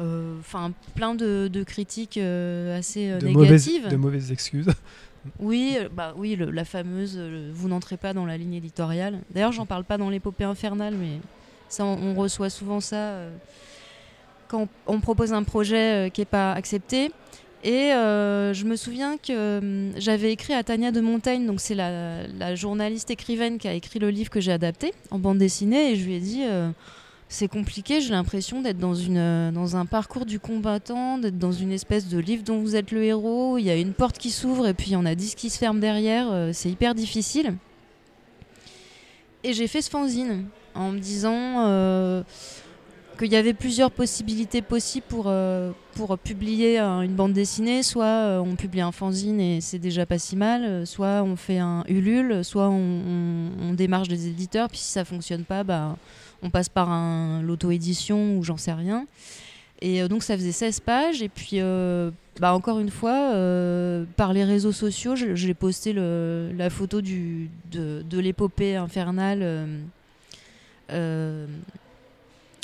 euh, 0.00 0.38
Enfin, 0.38 0.72
plein 0.94 1.14
de, 1.16 1.48
de 1.52 1.62
critiques 1.64 2.16
euh, 2.16 2.78
assez 2.78 3.10
euh, 3.10 3.18
De, 3.18 3.26
mauvaises, 3.28 3.66
négatives. 3.66 3.90
de 3.90 3.96
mauvaises 3.96 4.30
excuses. 4.30 4.68
Oui, 5.40 5.76
bah 5.92 6.14
oui, 6.16 6.36
le- 6.36 6.52
la 6.52 6.64
fameuse 6.64 7.18
vous 7.52 7.68
n'entrez 7.68 7.96
pas 7.96 8.12
dans 8.12 8.24
la 8.26 8.36
ligne 8.36 8.54
éditoriale. 8.54 9.18
D'ailleurs, 9.34 9.50
j'en 9.50 9.66
parle 9.66 9.82
pas 9.82 9.98
dans 9.98 10.10
l'épopée 10.10 10.44
infernale, 10.44 10.94
mais 10.94 11.18
ça, 11.68 11.84
on, 11.84 11.98
on 12.10 12.14
reçoit 12.14 12.50
souvent 12.50 12.80
ça 12.80 13.16
quand 14.48 14.68
on 14.86 15.00
propose 15.00 15.32
un 15.32 15.42
projet 15.42 16.06
euh, 16.06 16.08
qui 16.08 16.20
n'est 16.20 16.26
pas 16.26 16.52
accepté. 16.52 17.10
Et 17.64 17.92
euh, 17.92 18.52
je 18.54 18.64
me 18.64 18.76
souviens 18.76 19.16
que 19.16 19.58
hum, 19.58 19.92
j'avais 19.96 20.32
écrit 20.32 20.52
à 20.52 20.62
Tania 20.62 20.92
de 20.92 21.00
Montaigne, 21.00 21.46
donc 21.46 21.60
c'est 21.60 21.74
la, 21.74 22.54
journaliste 22.54 23.10
écrivaine 23.10 23.58
qui 23.58 23.66
a 23.66 23.72
écrit 23.72 23.98
le 23.98 24.10
livre 24.10 24.30
que 24.30 24.40
j'ai 24.40 24.52
adapté 24.52 24.92
en 25.10 25.18
bande 25.18 25.38
dessinée, 25.38 25.92
et 25.92 25.96
je 25.96 26.04
lui 26.04 26.14
ai 26.14 26.20
dit 26.20 26.44
euh, 26.44 26.70
c'est 27.28 27.48
compliqué, 27.48 28.00
j'ai 28.00 28.10
l'impression 28.10 28.60
d'être 28.60 28.78
dans, 28.78 28.94
une, 28.94 29.18
euh, 29.18 29.50
dans 29.50 29.76
un 29.76 29.84
parcours 29.84 30.26
du 30.26 30.38
combattant, 30.38 31.18
d'être 31.18 31.38
dans 31.38 31.52
une 31.52 31.72
espèce 31.72 32.06
de 32.08 32.18
livre 32.18 32.44
dont 32.44 32.60
vous 32.60 32.76
êtes 32.76 32.92
le 32.92 33.02
héros, 33.02 33.58
il 33.58 33.64
y 33.64 33.70
a 33.70 33.76
une 33.76 33.92
porte 33.92 34.18
qui 34.18 34.30
s'ouvre 34.30 34.68
et 34.68 34.74
puis 34.74 34.88
il 34.88 34.92
y 34.92 34.96
en 34.96 35.06
a 35.06 35.14
dix 35.14 35.34
qui 35.34 35.50
se 35.50 35.58
ferment 35.58 35.80
derrière, 35.80 36.30
euh, 36.30 36.50
c'est 36.52 36.70
hyper 36.70 36.94
difficile. 36.94 37.54
Et 39.42 39.52
j'ai 39.52 39.66
fait 39.66 39.82
ce 39.82 39.90
fanzine 39.90 40.46
en 40.74 40.92
me 40.92 40.98
disant 40.98 41.66
euh, 41.66 42.22
qu'il 43.16 43.32
y 43.32 43.36
avait 43.36 43.54
plusieurs 43.54 43.90
possibilités 43.90 44.62
possibles 44.62 45.06
pour, 45.08 45.26
euh, 45.26 45.72
pour 45.94 46.16
publier 46.18 46.78
une 46.78 47.14
bande 47.14 47.32
dessinée. 47.32 47.82
Soit 47.82 48.04
euh, 48.04 48.38
on 48.38 48.56
publie 48.56 48.80
un 48.80 48.92
fanzine 48.92 49.40
et 49.40 49.60
c'est 49.60 49.78
déjà 49.78 50.06
pas 50.06 50.18
si 50.18 50.36
mal, 50.36 50.64
euh, 50.64 50.84
soit 50.84 51.22
on 51.22 51.36
fait 51.36 51.58
un 51.58 51.84
Ulule, 51.88 52.44
soit 52.44 52.68
on, 52.68 53.72
démarche 53.74 54.08
des 54.08 54.28
éditeurs, 54.28 54.68
puis 54.68 54.78
si 54.78 54.90
ça 54.90 55.04
fonctionne 55.04 55.44
pas, 55.44 55.62
bah, 55.62 55.96
on 56.42 56.48
passe 56.48 56.70
par 56.70 56.88
l'auto-édition 57.42 58.38
ou 58.38 58.42
j'en 58.42 58.56
sais 58.56 58.72
rien. 58.72 59.06
Et 59.82 60.08
donc 60.08 60.22
ça 60.22 60.34
faisait 60.34 60.52
16 60.52 60.80
pages. 60.80 61.20
Et 61.20 61.28
puis, 61.28 61.60
bah, 62.40 62.54
encore 62.54 62.78
une 62.80 62.88
fois, 62.88 63.32
par 64.16 64.32
les 64.32 64.44
réseaux 64.44 64.72
sociaux, 64.72 65.14
j'ai 65.14 65.52
posté 65.52 65.92
la 65.92 66.70
photo 66.70 67.02
du, 67.02 67.50
de 67.70 68.18
l'épopée 68.18 68.76
infernale. 68.76 69.68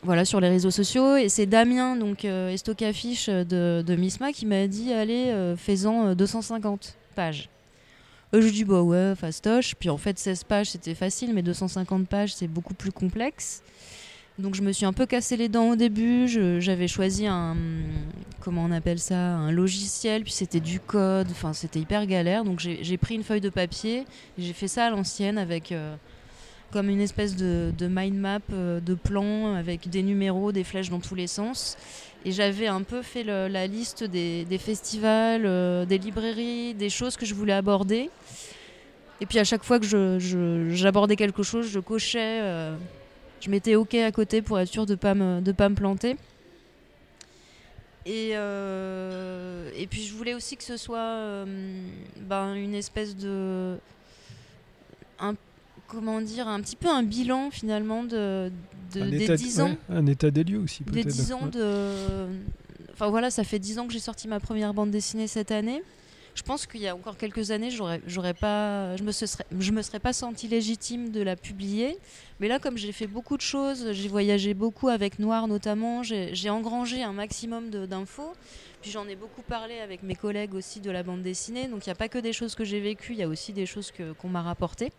Euh, 0.02 0.06
euh, 0.06 0.06
voilà, 0.06 0.25
sur 0.25 0.40
les 0.40 0.49
réseaux 0.49 0.71
sociaux. 0.71 1.16
Et 1.16 1.28
c'est 1.28 1.47
Damien, 1.47 1.97
donc 1.97 2.25
euh, 2.25 2.50
Estocafiche 2.50 3.28
de, 3.28 3.82
de 3.87 3.97
Misma, 3.97 4.32
qui 4.32 4.47
m'a 4.47 4.66
dit 4.66 4.92
allez, 4.92 5.28
euh, 5.28 5.56
fais-en 5.56 6.09
euh, 6.09 6.14
250 6.14 6.97
pages. 7.14 7.49
Euh, 8.35 8.40
je 8.40 8.49
dis 8.49 8.64
bah 8.64 8.82
ouais, 8.82 9.14
fastoche. 9.16 9.75
Puis 9.75 9.90
en 9.90 9.99
fait, 9.99 10.18
16 10.18 10.44
pages 10.44 10.71
c'était 10.71 10.94
facile, 10.94 11.32
mais 11.35 11.42
250 11.42 12.09
pages 12.09 12.35
c'est 12.35 12.49
beaucoup 12.49 12.75
plus 12.75 12.92
complexe. 12.92 13.62
Donc 14.38 14.54
je 14.54 14.62
me 14.62 14.73
suis 14.73 14.87
un 14.87 14.94
peu 14.94 15.04
cassé 15.04 15.37
les 15.37 15.49
dents 15.49 15.71
au 15.71 15.76
début. 15.76 16.26
J'avais 16.26 16.88
choisi 16.88 17.26
un 17.26 17.56
comment 18.40 18.64
on 18.64 18.73
appelle 18.73 18.99
ça, 18.99 19.16
un 19.16 19.52
logiciel, 19.52 20.25
puis 20.25 20.32
c'était 20.32 20.61
du 20.61 20.80
code. 20.80 21.28
Enfin, 21.30 21.52
c'était 21.52 21.80
hyper 21.80 22.06
galère. 22.06 22.42
Donc 22.42 22.59
j'ai 22.59 22.97
pris 22.97 23.14
une 23.14 23.25
feuille 23.25 23.42
de 23.42 23.50
papier 23.50 23.99
et 24.38 24.42
j'ai 24.42 24.52
fait 24.54 24.68
ça 24.68 24.87
à 24.87 24.90
l'ancienne 24.90 25.37
avec 25.37 25.71
euh, 25.71 25.94
comme 26.72 26.88
une 26.88 27.00
espèce 27.00 27.36
de, 27.36 27.72
mind 27.80 28.16
map 28.16 28.40
euh, 28.52 28.80
de 28.80 28.94
plan 28.94 29.54
avec 29.54 29.88
des 29.90 30.02
numéros, 30.02 30.52
des 30.52 30.64
flèches 30.64 30.90
dans 30.90 31.00
tous 31.00 31.14
les 31.14 31.26
sens. 31.26 31.76
Et 32.24 32.32
j'avais 32.32 32.66
un 32.66 32.82
peu 32.82 33.02
fait 33.02 33.24
la 33.24 33.66
liste 33.66 34.04
des, 34.04 34.46
festivals, 34.58 35.42
euh, 35.44 35.84
des 35.84 35.98
librairies, 35.98 36.74
des 36.74 36.88
choses 36.88 37.16
que 37.16 37.26
je 37.26 37.34
voulais 37.34 37.52
aborder. 37.52 38.10
Et 39.20 39.26
puis 39.26 39.38
à 39.38 39.44
chaque 39.44 39.64
fois 39.64 39.78
que 39.78 39.86
je- 39.86 40.18
je- 40.18 40.70
j'abordais 40.70 41.16
quelque 41.16 41.42
chose, 41.42 41.68
je 41.68 41.78
cochais, 41.78 42.40
euh, 42.42 42.76
je 43.40 43.50
mettais 43.50 43.74
OK 43.74 43.94
à 43.94 44.10
côté 44.12 44.40
pour 44.40 44.58
être 44.58 44.68
sûr 44.68 44.86
de 44.86 44.92
ne 44.92 44.96
pas, 44.96 45.14
me- 45.14 45.52
pas 45.52 45.68
me 45.68 45.74
planter. 45.74 46.16
Et, 48.06 48.30
et 48.30 49.86
puis 49.88 50.02
je 50.02 50.12
voulais 50.14 50.34
aussi 50.34 50.56
que 50.56 50.64
ce 50.64 50.76
soit 50.76 51.44
ben, 52.20 52.54
une 52.54 52.74
espèce 52.74 53.16
de... 53.16 53.76
comment 55.92 56.20
dire 56.20 56.49
Un 56.49 56.61
petit 56.61 56.76
peu 56.76 56.88
un 56.88 57.02
bilan 57.02 57.50
finalement 57.50 58.02
de, 58.02 58.50
des 58.92 59.25
état, 59.25 59.37
10 59.37 59.61
ans 59.61 59.68
ouais, 59.68 59.76
un 59.90 60.06
état 60.06 60.30
des 60.30 60.42
lieux 60.42 60.58
aussi, 60.58 60.82
des 60.84 60.90
peut-être. 60.90 61.14
10 61.14 61.32
ans 61.32 61.44
Ouais. 61.44 61.50
de. 61.50 62.26
Enfin 62.92 63.08
voilà, 63.08 63.30
ça 63.30 63.44
fait 63.44 63.58
10 63.58 63.78
ans 63.78 63.87
que 63.87 63.92
j'ai 63.92 63.99
sorti 63.99 64.28
ma 64.28 64.40
première 64.40 64.75
bande 64.75 64.90
dessinée 64.90 65.26
cette 65.26 65.50
année. 65.50 65.82
Je 66.34 66.42
pense 66.42 66.66
qu'il 66.66 66.80
y 66.80 66.88
a 66.88 66.94
encore 66.94 67.18
quelques 67.18 67.50
années, 67.50 67.70
j'aurais, 67.70 68.00
j'aurais 68.06 68.32
pas, 68.32 68.96
je 68.96 69.02
me 69.02 69.12
serais, 69.12 69.44
je 69.58 69.70
me 69.70 69.82
serais 69.82 69.99
pas 69.99 70.14
senti 70.14 70.49
légitime 70.49 71.11
de 71.11 71.20
la 71.20 71.37
publier. 71.37 71.99
Mais 72.40 72.49
là, 72.49 72.58
comme 72.58 72.78
j'ai 72.78 72.92
fait 72.92 73.06
beaucoup 73.06 73.37
de 73.37 73.42
choses, 73.42 73.92
j'ai 73.92 74.08
voyagé 74.08 74.54
beaucoup 74.54 74.88
avec 74.88 75.18
Noir 75.18 75.46
notamment, 75.46 76.02
j'ai, 76.02 76.49
engrangé 76.49 77.02
un 77.02 77.12
maximum 77.12 77.68
d'infos. 77.68 78.32
Puis 78.80 78.90
j'en 78.90 79.06
ai 79.08 79.14
beaucoup 79.14 79.42
parlé 79.42 79.78
avec 79.80 80.02
mes 80.02 80.14
collègues 80.14 80.54
aussi 80.54 80.80
de 80.80 80.90
la 80.90 81.02
bande 81.02 81.22
dessinée. 81.22 81.68
Donc 81.68 81.84
il 81.87 81.90
n'y 81.90 81.92
a 81.92 81.96
pas 81.96 82.08
que 82.08 82.18
des 82.18 82.32
choses 82.32 82.54
que 82.54 82.64
j'ai 82.64 82.80
vécues, 82.80 83.12
il 83.12 83.18
y 83.18 83.22
a 83.22 83.28
aussi 83.28 83.52
des 83.52 83.66
choses 83.66 83.90
que, 83.90 84.12
qu'on 84.12 84.28
m'a 84.28 84.42
rapportées. 84.42 84.90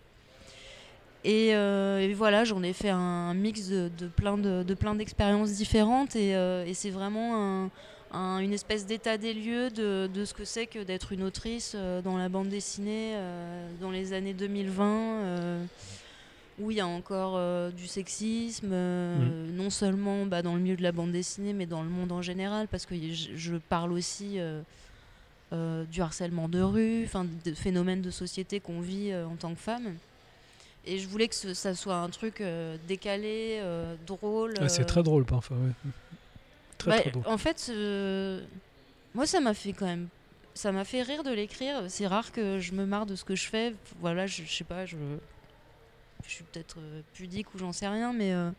Et, 1.25 1.55
euh, 1.55 1.99
et 1.99 2.13
voilà, 2.13 2.43
j'en 2.43 2.61
ai 2.63 2.73
fait 2.73 2.89
un 2.89 3.33
mix 3.33 3.69
de, 3.69 3.89
de 3.97 4.07
plein, 4.07 4.37
de, 4.37 4.63
de 4.63 4.73
plein 4.73 4.93
d'expériences 4.95 5.51
différentes 5.53 6.15
et, 6.17 6.35
euh, 6.35 6.65
et 6.65 6.73
c'est 6.73 6.89
vraiment 6.89 7.63
un- 7.65 7.69
un- 8.11 8.39
une 8.39 8.51
espèce 8.53 8.85
d'état 8.85 9.17
des 9.17 9.33
lieux 9.33 9.69
de, 9.69 10.07
de 10.13 10.25
ce 10.25 10.33
que 10.33 10.43
c'est 10.43 10.67
que 10.67 10.83
d'être 10.83 11.13
une 11.13 11.23
autrice 11.23 11.73
euh, 11.75 12.01
dans 12.01 12.17
la 12.17 12.27
bande 12.29 12.49
dessinée 12.49 13.15
dans 13.79 13.89
les 13.91 14.11
années 14.13 14.33
2020. 14.33 14.85
euh. 15.23 15.65
où 16.59 16.69
il 16.69 16.77
y 16.77 16.81
a 16.81 16.85
encore 16.87 17.33
euh, 17.37 17.71
du 17.71 17.87
sexisme, 17.87 18.69
euh, 18.71 19.49
non 19.53 19.71
seulement 19.71 20.25
bah, 20.27 20.41
dans 20.43 20.53
le 20.53 20.61
milieu 20.61 20.75
de 20.75 20.83
la 20.83 20.91
bande 20.91 21.11
dessinée, 21.11 21.51
mais 21.53 21.65
dans 21.65 21.81
le 21.81 21.89
monde 21.89 22.11
en 22.11 22.21
général, 22.21 22.67
parce 22.67 22.85
que 22.85 22.93
je, 22.95 23.29
je 23.35 23.55
parle 23.55 23.91
aussi 23.91 24.35
euh, 24.37 24.61
du 25.85 26.01
harcèlement 26.01 26.49
de 26.49 26.61
rue, 26.61 27.03
enfin, 27.05 27.25
de 27.45 27.53
phénomènes 27.53 28.01
de 28.01 28.11
société 28.11 28.59
qu'on 28.59 28.81
vit 28.81 29.13
en 29.15 29.35
tant 29.35 29.53
que 29.55 29.59
femme. 29.61 29.95
Et 30.85 30.97
je 30.99 31.07
voulais 31.07 31.27
que 31.27 31.35
ce- 31.35 31.53
ça 31.53 31.75
soit 31.75 31.95
un 31.95 32.09
truc 32.09 32.43
décalé, 32.87 33.61
drôle. 34.05 34.55
Ah, 34.59 34.67
c'est 34.69 34.81
euh, 34.81 34.85
très 34.85 35.03
drôle 35.03 35.25
parfois. 35.25 35.57
ouais. 35.57 35.71
Très 36.77 36.91
bah, 36.91 36.99
très 37.01 37.11
drôle. 37.11 37.23
En 37.25 37.37
fait, 37.37 37.67
euh, 37.69 38.43
moi, 39.15 39.25
ça 39.25 39.39
m'a 39.39 39.53
fait 39.53 39.71
quand 39.73 39.85
même. 39.85 40.07
Ça 40.55 40.71
m'a 40.71 40.83
fait 40.85 41.01
rire 41.01 41.23
de 41.23 41.31
l'écrire. 41.31 41.83
C'est 41.87 42.05
rare 42.07 42.31
que 42.31 42.59
je 42.59 42.73
me 42.73 42.85
marre 42.85 43.05
de 43.05 43.15
ce 43.15 43.23
que 43.23 43.35
je 43.35 43.47
fais. 43.47 43.73
Voilà, 44.01 44.27
je, 44.27 44.43
je 44.43 44.53
sais 44.53 44.63
pas, 44.65 44.85
je, 44.85 44.97
je 46.25 46.29
suis 46.29 46.43
peut-être 46.43 46.75
euh, 46.79 47.01
pudique 47.13 47.53
ou 47.55 47.57
j'en 47.57 47.71
sais 47.71 47.87
rien, 47.87 48.11
mais 48.13 48.33
euh, 48.33 48.49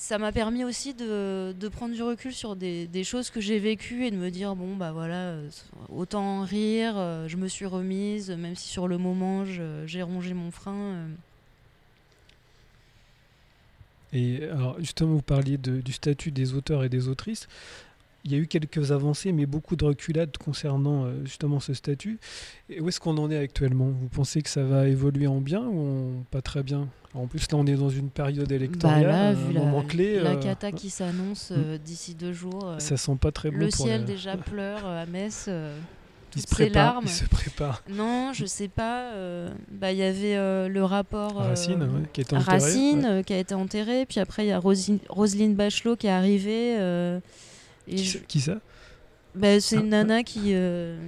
ça 0.00 0.16
m'a 0.16 0.32
permis 0.32 0.64
aussi 0.64 0.94
de, 0.94 1.68
prendre 1.70 1.94
du 1.94 2.02
recul 2.02 2.32
sur 2.32 2.56
des, 2.56 3.04
choses 3.04 3.28
que 3.28 3.38
j'ai 3.38 3.58
vécues 3.58 4.06
et 4.06 4.10
de 4.10 4.16
me 4.16 4.30
dire 4.30 4.56
bon, 4.56 4.74
bah 4.74 4.92
voilà, 4.92 5.28
euh, 5.28 5.50
autant 5.90 6.38
en 6.38 6.42
rire. 6.42 6.94
euh, 6.96 7.28
je 7.28 7.36
me 7.36 7.48
suis 7.48 7.66
remise, 7.66 8.30
même 8.30 8.56
si 8.56 8.68
sur 8.68 8.88
le 8.88 8.96
moment, 8.96 9.44
j'ai 9.44 10.02
rongé 10.02 10.32
mon 10.32 10.50
frein. 10.50 10.72
euh. 10.74 11.08
Et 14.14 14.42
alors, 14.44 14.76
justement, 14.80 15.12
vous 15.12 15.22
parliez 15.22 15.58
du 15.58 15.92
statut 15.92 16.30
des 16.30 16.54
auteurs 16.54 16.82
et 16.82 16.88
des 16.88 17.06
autrices. 17.06 17.46
Il 18.24 18.32
y 18.32 18.34
a 18.34 18.38
eu 18.38 18.46
quelques 18.46 18.92
avancées, 18.92 19.32
mais 19.32 19.46
beaucoup 19.46 19.76
de 19.76 19.84
reculades 19.84 20.36
concernant 20.36 21.04
euh, 21.06 21.12
justement 21.24 21.58
ce 21.58 21.72
statut. 21.72 22.18
Et 22.68 22.80
où 22.80 22.88
est-ce 22.88 23.00
qu'on 23.00 23.16
en 23.16 23.30
est 23.30 23.38
actuellement? 23.38 23.86
Vous 23.86 24.08
pensez 24.08 24.42
que 24.42 24.50
ça 24.50 24.62
va 24.62 24.86
évoluer 24.88 25.26
en 25.26 25.40
bien 25.40 25.62
ou 25.62 25.80
en- 26.20 26.24
pas 26.30 26.42
très 26.42 26.62
bien? 26.62 26.88
En 27.14 27.26
plus, 27.26 27.40
là, 27.50 27.58
on 27.58 27.66
est 27.66 27.74
dans 27.74 27.88
une 27.90 28.10
période 28.10 28.48
Bah 28.48 28.54
électorale, 28.54 29.02
là, 29.06 29.28
un 29.28 29.32
vu 29.32 29.54
la, 29.54 29.82
clé. 29.88 30.20
la 30.20 30.30
euh, 30.32 30.36
cata 30.36 30.70
qui 30.70 30.90
s'annonce 30.90 31.50
euh, 31.50 31.76
d'ici 31.78 32.14
deux 32.14 32.32
jours. 32.32 32.68
euh, 32.68 32.78
ça 32.78 32.96
sent 32.96 33.16
pas 33.20 33.32
très 33.32 33.50
bon 33.50 33.56
Le 33.58 33.66
pour 33.68 33.86
ciel 33.86 34.04
déjà 34.04 34.36
pleure 34.36 34.86
euh, 34.86 35.02
à 35.02 35.06
Metz. 35.06 35.46
euh, 35.48 35.76
Il 36.36 36.42
se 36.42 36.46
toutes 36.46 36.50
prépare. 36.54 36.84
larmes. 36.84 37.04
Il 37.06 37.10
se 37.10 37.24
prépare. 37.24 37.82
Non, 37.88 38.32
je 38.32 38.44
sais 38.46 38.68
pas. 38.68 39.12
euh, 39.14 39.48
bah, 39.72 39.90
il 39.92 39.98
y 39.98 40.02
avait 40.04 40.36
euh, 40.36 40.68
le 40.68 40.84
rapport 40.84 41.40
euh, 41.42 41.48
Racine, 41.48 41.82
ouais, 41.82 42.02
qui 42.12 42.20
est 42.20 42.32
enterré. 42.32 42.44
Racine, 42.58 43.00
ouais. 43.00 43.06
euh, 43.06 43.22
qui 43.24 43.32
a 43.32 43.38
été 43.38 43.54
enterré. 43.54 44.06
Puis 44.06 44.20
après, 44.20 44.44
il 44.44 44.48
y 44.50 44.52
a 44.52 44.60
Roselyne 44.60 45.54
Bachelot 45.54 45.96
qui 45.96 46.06
est 46.06 46.10
arrivée. 46.10 46.76
Et 47.90 47.96
Qui, 47.96 48.04
je- 48.04 48.18
ça- 48.18 48.24
qui 48.26 48.40
ça? 48.40 48.54
Bah, 49.34 49.60
c'est 49.60 49.76
Ah, 49.76 49.80
une 49.80 49.88
nana 49.90 50.22
qui, 50.24 50.54
euh, 50.54 50.98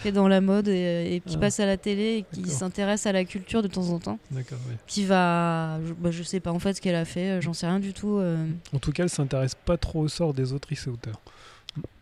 qui 0.00 0.08
est 0.08 0.12
dans 0.12 0.28
la 0.28 0.40
mode 0.40 0.68
et, 0.68 1.16
et 1.16 1.20
qui 1.20 1.34
Ah, 1.36 1.40
passe 1.40 1.60
à 1.60 1.66
la 1.66 1.76
télé 1.76 2.18
et 2.18 2.24
qui 2.42 2.48
s'intéresse 2.50 3.06
à 3.06 3.12
la 3.12 3.24
culture 3.24 3.62
de 3.62 3.68
temps 3.68 3.88
en 3.90 3.98
temps. 3.98 4.18
D'accord. 4.30 4.58
Qui 4.86 5.04
va. 5.04 5.78
Je, 5.86 5.92
bah, 5.92 6.10
je 6.10 6.22
sais 6.22 6.40
pas 6.40 6.52
en 6.52 6.58
fait 6.58 6.74
ce 6.74 6.80
qu'elle 6.80 6.94
a 6.94 7.04
fait, 7.04 7.32
euh, 7.32 7.40
j'en 7.40 7.52
sais 7.52 7.66
rien 7.66 7.80
du 7.80 7.92
tout. 7.92 8.16
euh. 8.18 8.46
En 8.74 8.78
tout 8.78 8.92
cas, 8.92 9.02
elle 9.02 9.10
s'intéresse 9.10 9.54
pas 9.54 9.76
trop 9.76 10.00
au 10.00 10.08
sort 10.08 10.32
des 10.32 10.52
autrices 10.52 10.86
et 10.86 10.90
auteurs. 10.90 11.20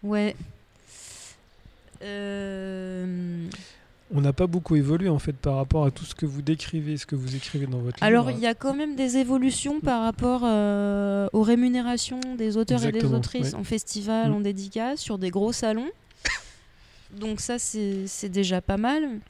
Ouais. 0.02 0.36
Euh, 2.02 3.48
On 4.12 4.20
n'a 4.20 4.32
pas 4.34 4.46
beaucoup 4.46 4.76
évolué 4.76 5.08
en 5.08 5.18
fait 5.18 5.32
par 5.32 5.56
rapport 5.56 5.86
à 5.86 5.90
tout 5.90 6.04
ce 6.04 6.14
que 6.14 6.26
vous 6.26 6.42
décrivez, 6.42 6.96
ce 6.98 7.06
que 7.06 7.16
vous 7.16 7.34
écrivez 7.34 7.66
dans 7.66 7.78
votre 7.78 8.02
Alors, 8.02 8.26
livre. 8.28 8.38
il 8.38 8.42
y 8.42 8.46
a 8.46 8.54
quand 8.54 8.74
même 8.74 8.96
des 8.96 9.16
évolutions 9.16 9.80
par 9.80 10.02
rapport 10.02 10.42
euh, 10.44 11.26
aux 11.32 11.42
rémunérations 11.42 12.20
des 12.36 12.56
auteurs 12.56 12.84
et 12.84 12.92
des 12.92 13.04
autrices 13.04 13.52
ouais. 13.52 13.54
en 13.58 13.64
festival, 13.64 14.30
Mm. 14.30 14.34
en 14.34 14.40
dédicace, 14.40 15.00
sur 15.00 15.18
des 15.18 15.30
gros 15.30 15.52
salons. 15.52 15.90
Donc 17.18 17.40
ça, 17.40 17.58
c'est 17.58 18.28
déjà 18.28 18.60
pas 18.60 18.76
mal. 18.76 19.20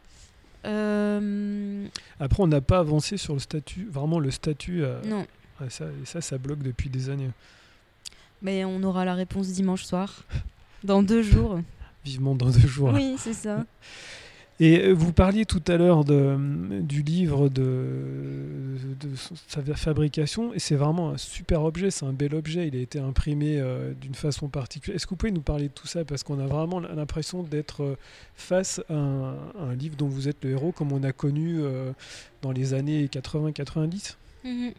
Euh, 0.66 1.86
Après, 2.20 2.42
on 2.42 2.46
n'a 2.46 2.60
pas 2.60 2.78
avancé 2.78 3.16
sur 3.16 3.34
le 3.34 3.38
statut, 3.40 3.88
vraiment 3.90 4.18
le 4.18 4.30
statut. 4.30 4.82
euh, 4.82 5.00
non, 5.04 5.26
ça, 5.68 5.84
et 6.02 6.06
ça, 6.06 6.20
ça 6.20 6.38
bloque 6.38 6.60
depuis 6.62 6.88
des 6.90 7.10
années. 7.10 7.30
mais 8.42 8.64
on 8.64 8.82
aura 8.82 9.04
la 9.04 9.14
réponse 9.14 9.48
dimanche 9.48 9.84
soir, 9.84 10.24
dans 10.84 11.02
deux 11.02 11.22
jours. 11.22 11.60
Vivement 12.04 12.34
dans 12.34 12.50
deux 12.50 12.66
jours. 12.68 12.90
Oui, 12.92 13.14
c'est 13.18 13.32
ça. 13.34 13.64
Et 14.60 14.78
euh, 14.78 14.92
vous 14.92 15.12
parliez 15.12 15.46
tout 15.46 15.62
à 15.66 15.76
l'heure 15.76 16.04
du 16.04 17.02
livre, 17.02 17.48
de, 17.48 18.76
sa 19.48 19.62
fabrication, 19.74 20.54
et 20.54 20.60
c'est 20.60 20.76
vraiment 20.76 21.10
un 21.10 21.16
super 21.16 21.62
objet, 21.64 21.90
c'est 21.90 22.06
un 22.06 22.12
bel 22.12 22.34
objet, 22.34 22.68
il 22.68 22.76
a 22.76 22.80
été 22.80 23.00
imprimé 23.00 23.58
euh, 23.58 23.92
d'une 23.94 24.14
façon 24.14 24.48
particulière. 24.48 24.96
Est-ce 24.96 25.06
que 25.06 25.10
vous 25.10 25.16
pouvez 25.16 25.32
nous 25.32 25.40
parler 25.40 25.68
de 25.68 25.72
tout 25.72 25.88
ça 25.88 26.04
Parce 26.04 26.22
qu'on 26.22 26.38
a 26.38 26.46
vraiment 26.46 26.78
l'impression 26.78 27.42
d'être 27.42 27.82
euh, 27.82 27.96
face 28.34 28.80
à 28.88 28.94
un, 28.94 29.74
livre 29.74 29.96
dont 29.96 30.08
vous 30.08 30.28
êtes 30.28 30.44
le 30.44 30.50
héros, 30.50 30.70
comme 30.70 30.92
on 30.92 31.02
a 31.02 31.12
connu 31.12 31.60
dans 32.42 32.52
les 32.52 32.74
années 32.74 33.06
80-90. 33.06 34.16
Mhm. 34.44 34.72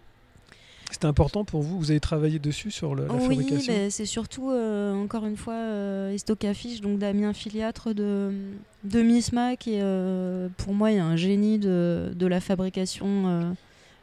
C'était 0.92 1.08
important 1.08 1.44
pour 1.44 1.62
vous 1.62 1.78
Vous 1.78 1.92
avez 1.92 2.00
travaillé 2.00 2.40
dessus 2.40 2.72
sur 2.72 2.96
le- 2.96 3.08
la 3.08 3.14
oui, 3.14 3.22
fabrication 3.22 3.74
ben, 3.74 3.92
c'est 3.92 4.06
surtout, 4.06 4.50
euh, 4.52 4.94
encore 4.94 5.26
une 5.26 5.36
fois, 5.36 5.56
euh, 5.56 6.14
Estocafiche, 6.14 6.80
donc 6.82 7.00
Damien 7.00 7.34
Filiatre 7.34 7.94
de, 7.94 8.32
de 8.84 9.02
Misma, 9.02 9.56
qui 9.58 9.74
est, 9.76 9.82
euh, 9.82 10.48
pour 10.58 10.74
moi, 10.74 10.92
est 10.92 11.00
un 11.00 11.16
génie 11.18 11.60
de, 11.60 12.14
de 12.16 12.28
la 12.28 12.40
fabrication 12.40 13.28
euh, 13.28 13.42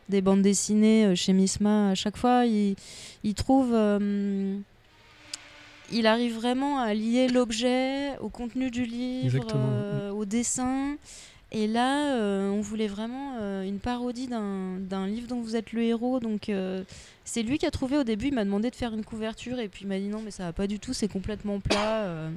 des 0.08 0.20
bandes 0.20 0.42
dessinées 0.42 1.06
euh, 1.06 1.14
chez 1.14 1.32
Misma. 1.32 1.90
À 1.90 1.94
chaque 1.94 2.16
fois, 2.18 2.44
il, 2.46 2.74
il 3.24 3.34
trouve. 3.34 3.74
il 5.92 6.06
arrive 6.06 6.34
vraiment 6.34 6.78
à 6.78 6.94
lier 6.94 7.28
l'objet 7.28 8.18
au 8.20 8.28
contenu 8.28 8.70
du 8.70 8.84
livre, 8.84 9.46
au 10.14 10.24
dessin. 10.24 10.96
Et 11.54 11.66
là, 11.66 12.14
euh, 12.16 12.48
on 12.48 12.62
voulait 12.62 12.86
vraiment 12.86 13.36
euh, 13.38 13.62
une 13.62 13.78
parodie 13.78 14.26
d'un 14.26 15.06
livre 15.06 15.28
dont 15.28 15.42
vous 15.42 15.54
êtes 15.54 15.72
le 15.74 15.82
héros. 15.82 16.18
Donc, 16.18 16.48
euh, 16.48 16.82
c'est 17.24 17.42
lui 17.42 17.58
qui 17.58 17.66
a 17.66 17.70
trouvé 17.70 17.98
au 17.98 18.04
début. 18.04 18.28
Il 18.28 18.34
m'a 18.34 18.44
demandé 18.44 18.70
de 18.70 18.74
faire 18.74 18.94
une 18.94 19.04
couverture. 19.04 19.60
Et 19.60 19.68
puis, 19.68 19.82
il 19.84 19.88
m'a 19.88 19.98
dit 19.98 20.08
non, 20.08 20.22
mais 20.24 20.30
ça 20.30 20.44
va 20.44 20.54
pas 20.54 20.66
du 20.66 20.80
tout. 20.80 20.94
C'est 20.94 21.08
complètement 21.08 21.60
plat. 21.60 22.30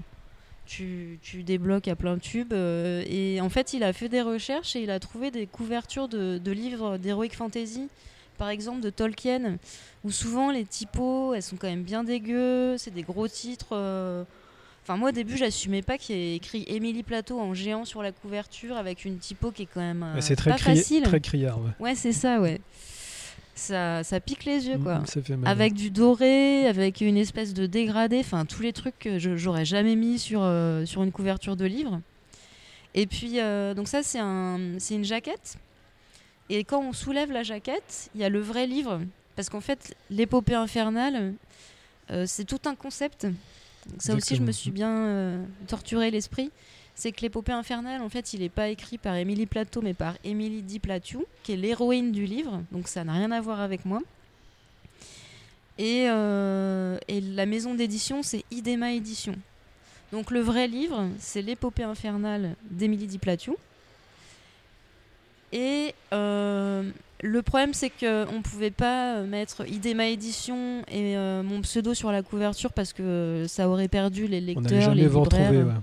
tu, 0.65 1.17
débloques 1.45 1.87
à 1.87 1.95
plein 1.95 2.17
tube. 2.17 2.51
et 2.53 3.39
en 3.41 3.49
fait, 3.49 3.71
il 3.71 3.83
a 3.83 3.93
fait 3.93 4.09
des 4.09 4.21
recherches 4.21 4.75
et 4.75 4.81
il 4.81 4.91
a 4.91 4.99
trouvé 4.99 5.31
des 5.31 5.47
couvertures 5.47 6.09
de, 6.09 6.37
de 6.37 6.51
livres 6.51 6.97
d'heroic 6.97 7.29
fantasy. 7.29 7.87
Par 8.37 8.49
exemple, 8.49 8.81
de 8.81 8.89
Tolkien, 8.89 9.57
où 10.03 10.11
souvent 10.11 10.51
les 10.51 10.65
typos, 10.65 11.33
elles 11.33 11.41
sont 11.41 11.55
quand 11.55 11.69
même 11.69 11.83
bien 11.83 12.03
dégueu. 12.03 12.77
C'est 12.77 12.93
des 12.93 13.03
gros 13.03 13.29
titres. 13.29 14.25
Enfin, 14.87 14.97
moi, 14.97 15.09
au 15.09 15.11
début, 15.11 15.35
j'assumais 15.35 15.81
pas 15.81 15.97
qu'il 15.97 16.15
y 16.15 16.19
ait 16.19 16.35
écrit 16.35 16.63
Émilie 16.67 17.01
Plateau 17.01 17.39
en 17.39 17.55
géant 17.55 17.85
sur 17.85 18.03
la 18.03 18.11
couverture 18.11 18.77
avec 18.77 19.03
une 19.03 19.17
typo 19.17 19.49
qui 19.49 19.63
est 19.63 19.67
quand 19.73 19.79
même 19.81 20.03
euh, 20.03 20.21
c'est 20.21 20.35
très, 20.35 20.51
pas 20.51 20.57
cri- 20.57 20.75
facile. 20.77 21.01
très 21.01 21.19
criard. 21.19 21.59
Ouais. 21.59 21.71
Ouais, 21.79 21.95
c'est 21.95 22.11
ça, 22.11 22.39
ouais. 22.39 22.61
Ça, 23.55 24.03
ça 24.03 24.19
pique 24.19 24.45
les 24.45 24.67
yeux, 24.67 24.77
quoi. 24.77 24.99
Mm. 24.99 25.45
Avec 25.45 25.73
du 25.73 25.89
doré, 25.89 26.67
avec 26.67 27.01
une 27.01 27.17
espèce 27.17 27.55
de 27.55 27.65
dégradé, 27.65 28.19
enfin 28.19 28.45
tous 28.45 28.61
les 28.61 28.73
trucs 28.73 28.99
que 28.99 29.17
j'aurais 29.17 29.65
jamais 29.65 29.95
mis 29.95 30.19
sur, 30.19 30.41
euh, 30.43 30.85
sur 30.85 31.01
une 31.01 31.11
couverture 31.11 31.55
de 31.55 31.65
livre. 31.65 31.99
Et 32.93 33.07
puis, 33.07 33.39
euh, 33.39 33.73
donc 33.73 33.87
ça, 33.87 34.03
c'est 34.03 34.19
un, 34.19 34.77
une 34.91 35.03
jaquette. 35.03 35.55
Et 36.49 36.63
quand 36.63 36.81
on 36.83 36.93
soulève 36.93 37.31
la 37.31 37.41
jaquette, 37.41 38.11
il 38.13 38.21
y 38.21 38.23
a 38.23 38.29
le 38.29 38.39
vrai 38.39 38.67
livre. 38.67 39.01
Parce 39.35 39.49
qu'en 39.49 39.61
fait, 39.61 39.95
l'épopée 40.11 40.53
infernale, 40.53 41.33
euh, 42.11 42.25
c'est 42.27 42.45
tout 42.45 42.59
un 42.65 42.75
concept. 42.75 43.25
Donc 43.89 44.01
ça 44.01 44.15
aussi, 44.15 44.35
je 44.35 44.41
me 44.41 44.51
suis 44.51 44.71
bien 44.71 44.91
euh, 44.91 45.45
torturé 45.67 46.11
l'esprit. 46.11 46.51
C'est 46.95 47.11
que 47.11 47.21
l'épopée 47.21 47.51
infernale, 47.51 48.01
en 48.01 48.09
fait, 48.09 48.33
il 48.33 48.39
n'est 48.39 48.49
pas 48.49 48.69
écrit 48.69 48.97
par 48.97 49.15
Émilie 49.15 49.45
Plateau, 49.45 49.81
mais 49.81 49.93
par 49.93 50.15
Émilie 50.23 50.61
Di 50.61 50.79
Plateau, 50.79 51.27
qui 51.43 51.51
est 51.51 51.57
l'héroïne 51.57 52.11
du 52.11 52.25
livre. 52.25 52.63
Donc 52.71 52.87
ça 52.87 53.03
n'a 53.03 53.13
rien 53.13 53.31
à 53.31 53.41
voir 53.41 53.59
avec 53.59 53.85
moi. 53.85 54.01
Et, 55.77 56.05
euh, 56.09 56.97
et 57.09 57.19
la 57.19 57.45
maison 57.45 57.75
d'édition, 57.75 58.23
c'est 58.23 58.45
Idema 58.49 58.93
Édition. 58.93 59.35
Donc 60.13 60.31
le 60.31 60.39
vrai 60.39 60.67
livre, 60.67 61.09
c'est 61.19 61.41
l'épopée 61.41 61.83
infernale 61.83 62.55
d'Émilie 62.71 63.07
Di 63.07 63.17
Plateau. 63.17 63.57
Et 65.51 65.93
euh, 66.13 66.89
le 67.21 67.41
problème, 67.41 67.73
c'est 67.73 67.89
qu'on 67.89 68.05
ne 68.33 68.41
pouvait 68.41 68.71
pas 68.71 69.21
mettre 69.21 69.67
Idema 69.67 70.07
Édition 70.07 70.81
et 70.89 71.15
euh, 71.17 71.43
mon 71.43 71.61
pseudo 71.61 71.93
sur 71.93 72.11
la 72.11 72.21
couverture 72.21 72.73
parce 72.73 72.93
que 72.93 73.45
ça 73.47 73.69
aurait 73.69 73.87
perdu 73.87 74.27
les 74.27 74.39
On 74.55 74.59
lecteurs, 74.61 74.89
n'allait 74.89 75.03
les 75.03 75.09
libraires. 75.09 75.51
ouais. 75.51 75.73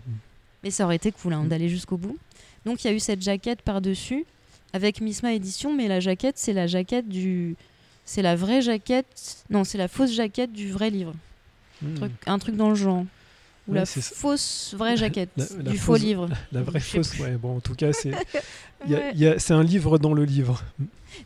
Mais 0.63 0.71
ça 0.71 0.85
aurait 0.85 0.97
été 0.97 1.11
cool 1.11 1.33
hein, 1.35 1.43
Mm. 1.45 1.49
d'aller 1.49 1.69
jusqu'au 1.69 1.97
bout. 1.97 2.17
Donc 2.65 2.85
il 2.85 2.89
y 2.89 2.91
a 2.91 2.95
eu 2.95 3.01
cette 3.01 3.23
jaquette 3.23 3.63
par-dessus 3.63 4.25
avec 4.73 5.01
Misma 5.01 5.33
Édition, 5.33 5.73
mais 5.75 5.89
la 5.89 6.01
jaquette, 6.01 6.39
c'est 6.39 6.53
la 6.53 6.67
jaquette 6.67 7.09
du. 7.09 7.57
C'est 8.05 8.23
la 8.23 8.37
vraie 8.37 8.63
jaquette. 8.63 9.45
Non, 9.51 9.65
c'est 9.65 9.79
la 9.79 9.89
fausse 9.89 10.13
jaquette 10.13 10.53
du 10.53 10.71
vrai 10.71 10.91
livre. 10.91 11.15
Mm. 11.83 11.95
Truc- 11.95 12.13
un 12.27 12.39
truc 12.39 12.57
dans 12.57 12.69
le 12.69 12.75
genre. 12.75 13.05
Ou 13.69 13.73
Ouais, 13.73 13.79
la 13.81 13.87
fausse 13.87 14.75
vraie 14.77 14.97
jaquette 14.97 15.31
La- 15.37 15.45
la 15.65 15.71
du 15.71 15.79
faux 15.79 15.93
fausse- 15.95 16.03
livre. 16.03 16.29
La 16.51 16.63
vraie 16.63 16.81
fausse, 16.81 17.19
ouais. 17.21 17.37
Bon, 17.41 17.57
en 17.57 17.61
tout 17.61 17.75
cas, 17.75 17.93
c'est 17.93 18.11
Ouais. 18.89 19.37
un 19.51 19.63
livre 19.63 19.99
dans 19.99 20.13
le 20.15 20.25
livre. 20.25 20.63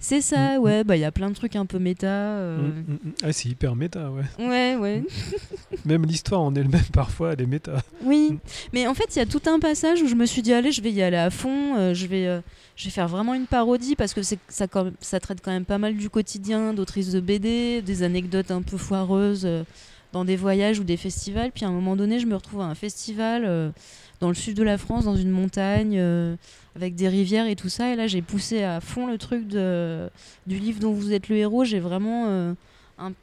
C'est 0.00 0.20
ça, 0.20 0.58
Mm, 0.58 0.62
ouais, 0.62 0.84
bah 0.84 0.96
il 0.96 1.00
y 1.00 1.04
a 1.04 1.12
plein 1.12 1.30
de 1.30 1.34
trucs 1.34 1.54
un 1.56 1.64
peu 1.64 1.78
méta. 1.78 2.06
euh, 2.08 2.58
Mm, 2.58 2.62
mm, 2.88 2.92
mm. 3.04 3.12
Ah, 3.22 3.32
c'est 3.32 3.48
hyper 3.48 3.76
méta, 3.76 4.10
ouais. 4.10 4.24
Ouais, 4.38 4.74
ouais. 4.76 5.04
Même 5.84 6.04
l'histoire 6.04 6.40
en 6.42 6.52
elle-même, 6.54 6.82
parfois, 6.92 7.32
elle 7.32 7.42
est 7.42 7.46
méta. 7.46 7.80
Oui, 8.02 8.32
Mm. 8.32 8.38
mais 8.72 8.86
en 8.88 8.94
fait, 8.94 9.14
il 9.14 9.20
y 9.20 9.22
a 9.22 9.26
tout 9.26 9.40
un 9.46 9.58
passage 9.60 10.02
où 10.02 10.08
je 10.08 10.14
me 10.16 10.26
suis 10.26 10.42
dit, 10.42 10.52
allez, 10.52 10.72
je 10.72 10.82
vais 10.82 10.90
y 10.92 11.02
aller 11.02 11.16
à 11.16 11.30
fond, 11.30 11.76
euh, 11.76 11.94
je, 11.94 12.06
vais, 12.08 12.26
euh, 12.26 12.40
je 12.74 12.84
vais 12.86 12.90
faire 12.90 13.06
vraiment 13.08 13.32
une 13.32 13.46
parodie 13.46 13.94
parce 13.96 14.12
que 14.12 14.22
c'est- 14.22 14.40
ça, 14.48 14.66
ça 15.00 15.20
traite 15.20 15.38
quand 15.42 15.52
même 15.52 15.64
pas 15.64 15.78
mal 15.78 15.96
du 15.96 16.10
quotidien 16.10 16.74
d'autrices 16.74 17.12
de 17.12 17.20
BD, 17.20 17.80
des 17.80 18.02
anecdotes 18.02 18.50
un 18.50 18.62
peu 18.62 18.76
foireuses 18.76 19.48
dans 20.16 20.24
des 20.24 20.36
voyages 20.36 20.80
ou 20.80 20.84
des 20.84 20.96
festivals. 20.96 21.52
Puis 21.52 21.66
à 21.66 21.68
un 21.68 21.72
moment 21.72 21.94
donné, 21.94 22.18
je 22.20 22.26
me 22.26 22.34
retrouve 22.34 22.62
à 22.62 22.64
un 22.64 22.74
festival 22.74 23.44
euh, 23.44 23.70
dans 24.20 24.28
le 24.28 24.34
sud 24.34 24.56
de 24.56 24.62
la 24.62 24.78
France, 24.78 25.04
dans 25.04 25.14
une 25.16 25.30
montagne, 25.30 25.96
euh, 25.98 26.36
avec 26.74 26.94
des 26.94 27.06
rivières 27.08 27.46
et 27.46 27.54
tout 27.54 27.68
ça. 27.68 27.92
Et 27.92 27.96
là, 27.96 28.06
j'ai 28.06 28.22
poussé 28.22 28.62
à 28.62 28.80
fond 28.80 29.06
le 29.06 29.18
truc 29.18 29.46
du 29.46 30.58
livre 30.58 30.80
dont 30.80 30.92
vous 30.92 31.12
êtes 31.12 31.28
le 31.28 31.36
héros. 31.36 31.64
J'ai 31.64 31.80
vraiment. 31.80 32.24
euh, 32.28 32.54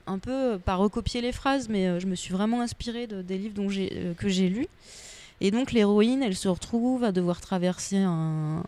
un, 0.05 0.19
peu, 0.19 0.59
pas 0.63 0.75
recopié 0.75 1.19
les 1.21 1.31
phrases, 1.31 1.67
mais 1.67 1.99
je 1.99 2.05
me 2.05 2.13
suis 2.13 2.31
vraiment 2.31 2.61
inspirée 2.61 3.07
de- 3.07 3.23
des 3.23 3.39
livres 3.39 3.55
dont 3.55 3.67
que 4.15 4.29
j'ai 4.29 4.47
lus. 4.47 4.67
Et 5.41 5.49
donc 5.49 5.71
l'héroïne, 5.71 6.21
elle 6.21 6.35
se 6.35 6.47
retrouve 6.47 7.03
à 7.03 7.11
devoir 7.11 7.41
traverser 7.41 7.97
un- 7.97 8.61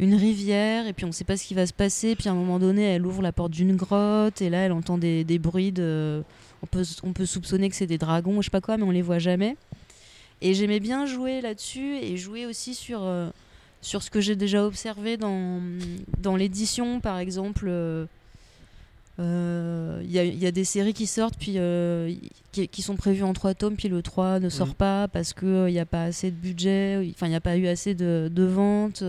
une 0.00 0.14
rivière, 0.16 0.86
et 0.88 0.92
puis 0.92 1.04
on 1.04 1.08
ne 1.08 1.12
sait 1.12 1.24
pas 1.24 1.36
ce 1.36 1.44
qui 1.44 1.54
va 1.54 1.66
se 1.66 1.72
passer. 1.72 2.16
Puis 2.16 2.28
à 2.28 2.32
un 2.32 2.34
moment 2.34 2.58
donné, 2.58 2.82
elle 2.84 3.06
ouvre 3.06 3.22
la 3.22 3.30
porte 3.32 3.52
d'une 3.52 3.76
grotte, 3.76 4.40
et 4.42 4.50
là, 4.50 4.58
elle 4.58 4.72
entend 4.72 4.98
des, 4.98 5.22
des 5.22 5.38
bruits 5.38 5.70
de... 5.72 6.22
On 6.62 6.66
peut, 6.66 6.84
on 7.04 7.12
peut 7.12 7.26
soupçonner 7.26 7.68
que 7.70 7.76
c'est 7.76 7.86
des 7.86 7.98
dragons, 7.98 8.36
ou 8.38 8.42
je 8.42 8.46
sais 8.46 8.50
pas 8.50 8.60
quoi, 8.60 8.76
mais 8.76 8.82
on 8.84 8.90
les 8.90 9.02
voit 9.02 9.18
jamais. 9.20 9.56
Et 10.42 10.54
j'aimais 10.54 10.80
bien 10.80 11.06
jouer 11.06 11.40
là-dessus, 11.40 11.96
et 12.00 12.16
jouer 12.16 12.46
aussi 12.46 12.74
sur, 12.74 13.00
euh, 13.02 13.28
sur 13.82 14.02
ce 14.02 14.10
que 14.10 14.20
j'ai 14.20 14.36
déjà 14.36 14.64
observé 14.64 15.16
dans, 15.18 15.60
dans 16.18 16.34
l'édition, 16.36 17.00
par 17.00 17.18
exemple. 17.18 17.66
euh, 17.68 18.06
euh, 19.18 20.00
Il 20.04 20.10
y, 20.10 20.18
a, 20.18 20.24
il 20.24 20.38
y 20.38 20.46
a 20.46 20.50
des 20.50 20.64
séries 20.64 20.94
qui 20.94 21.06
sortent 21.06 21.36
puis 21.38 21.54
euh, 21.56 22.12
qui, 22.52 22.68
qui 22.68 22.80
sont 22.82 22.96
prévues 22.96 23.22
en 23.24 23.32
trois 23.34 23.52
tomes 23.54 23.76
puis 23.76 23.88
le 23.88 24.00
3 24.02 24.40
ne 24.40 24.48
sort 24.48 24.68
Mhm. 24.68 24.74
pas 24.74 25.08
parce 25.08 25.34
qu'il 25.34 25.66
n'y 25.66 25.78
a 25.78 25.84
pas 25.84 26.04
assez 26.04 26.30
de 26.30 26.36
budget 26.36 26.96
enfin 27.14 27.26
il 27.26 27.30
n'y 27.30 27.36
a 27.36 27.40
pas 27.40 27.56
eu 27.58 27.66
assez 27.66 27.94
de, 27.94 28.30
de 28.32 28.42
ventes 28.44 29.02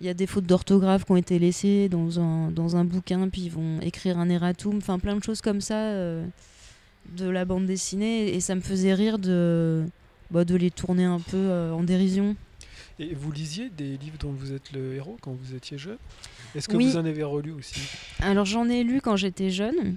il 0.00 0.06
y 0.06 0.10
a 0.10 0.14
des 0.14 0.26
fautes 0.26 0.44
d'orthographe 0.46 1.04
qui 1.04 1.12
ont 1.12 1.16
été 1.16 1.38
laissées 1.38 1.88
dans 1.88 2.20
un, 2.20 2.50
dans 2.50 2.76
un 2.76 2.84
bouquin 2.84 3.28
puis 3.28 3.42
ils 3.42 3.50
vont 3.50 3.80
écrire 3.80 4.18
un 4.18 4.28
erratum 4.28 4.76
enfin 4.78 4.98
plein 4.98 5.16
de 5.16 5.22
choses 5.22 5.40
comme 5.40 5.60
ça 5.60 5.76
euh, 5.76 6.24
de 7.16 7.28
la 7.28 7.44
bande 7.44 7.66
dessinée 7.66 8.34
et 8.34 8.40
ça 8.40 8.54
me 8.54 8.60
faisait 8.60 8.94
rire 8.94 9.18
de, 9.18 9.84
bah, 10.30 10.44
de 10.44 10.56
les 10.56 10.70
tourner 10.70 11.04
un 11.04 11.20
peu 11.20 11.36
euh, 11.36 11.72
en 11.72 11.82
dérision 11.82 12.34
Et 12.98 13.14
vous 13.14 13.30
lisiez 13.32 13.70
des 13.70 13.96
livres 13.96 14.18
dont 14.18 14.32
vous 14.32 14.52
êtes 14.52 14.72
le 14.72 14.94
héros 14.94 15.16
quand 15.20 15.32
vous 15.32 15.54
étiez 15.54 15.78
jeune? 15.78 15.98
Est-ce 16.54 16.68
que 16.68 16.76
Oui. 16.76 16.86
vous 16.86 16.96
en 16.96 17.04
avez 17.04 17.22
relu 17.22 17.52
aussi? 17.52 17.80
Alors 18.20 18.44
j'en 18.46 18.68
ai 18.68 18.82
lu 18.84 19.00
quand 19.00 19.16
j'étais 19.16 19.50
jeune 19.50 19.96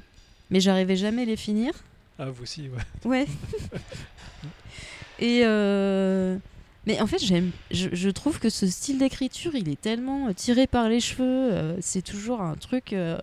mais 0.49 0.59
j'arrivais 0.59 0.95
jamais 0.95 1.23
à 1.23 1.25
les 1.25 1.35
finir 1.37 1.73
Ah, 2.19 2.29
vous 2.29 2.43
aussi, 2.43 2.69
ouais. 2.69 3.09
Ouais. 3.09 3.25
Et 5.19 5.41
euh, 5.43 6.37
mais 6.87 7.01
en 7.01 7.05
fait, 7.05 7.19
j'aime. 7.19 7.51
Je, 7.69 8.09
trouve 8.09 8.39
que 8.39 8.49
ce 8.49 8.65
style 8.65 8.97
d'écriture, 8.97 9.53
il 9.55 9.67
est 9.67 9.79
tellement 9.79 10.29
euh, 10.29 10.33
tiré 10.33 10.67
par 10.67 10.87
les 10.87 11.01
cheveux. 11.01 11.51
euh, 11.51 11.75
c'est 11.81 12.01
toujours 12.01 12.41
un 12.41 12.55
truc. 12.55 12.93
euh, 12.93 13.17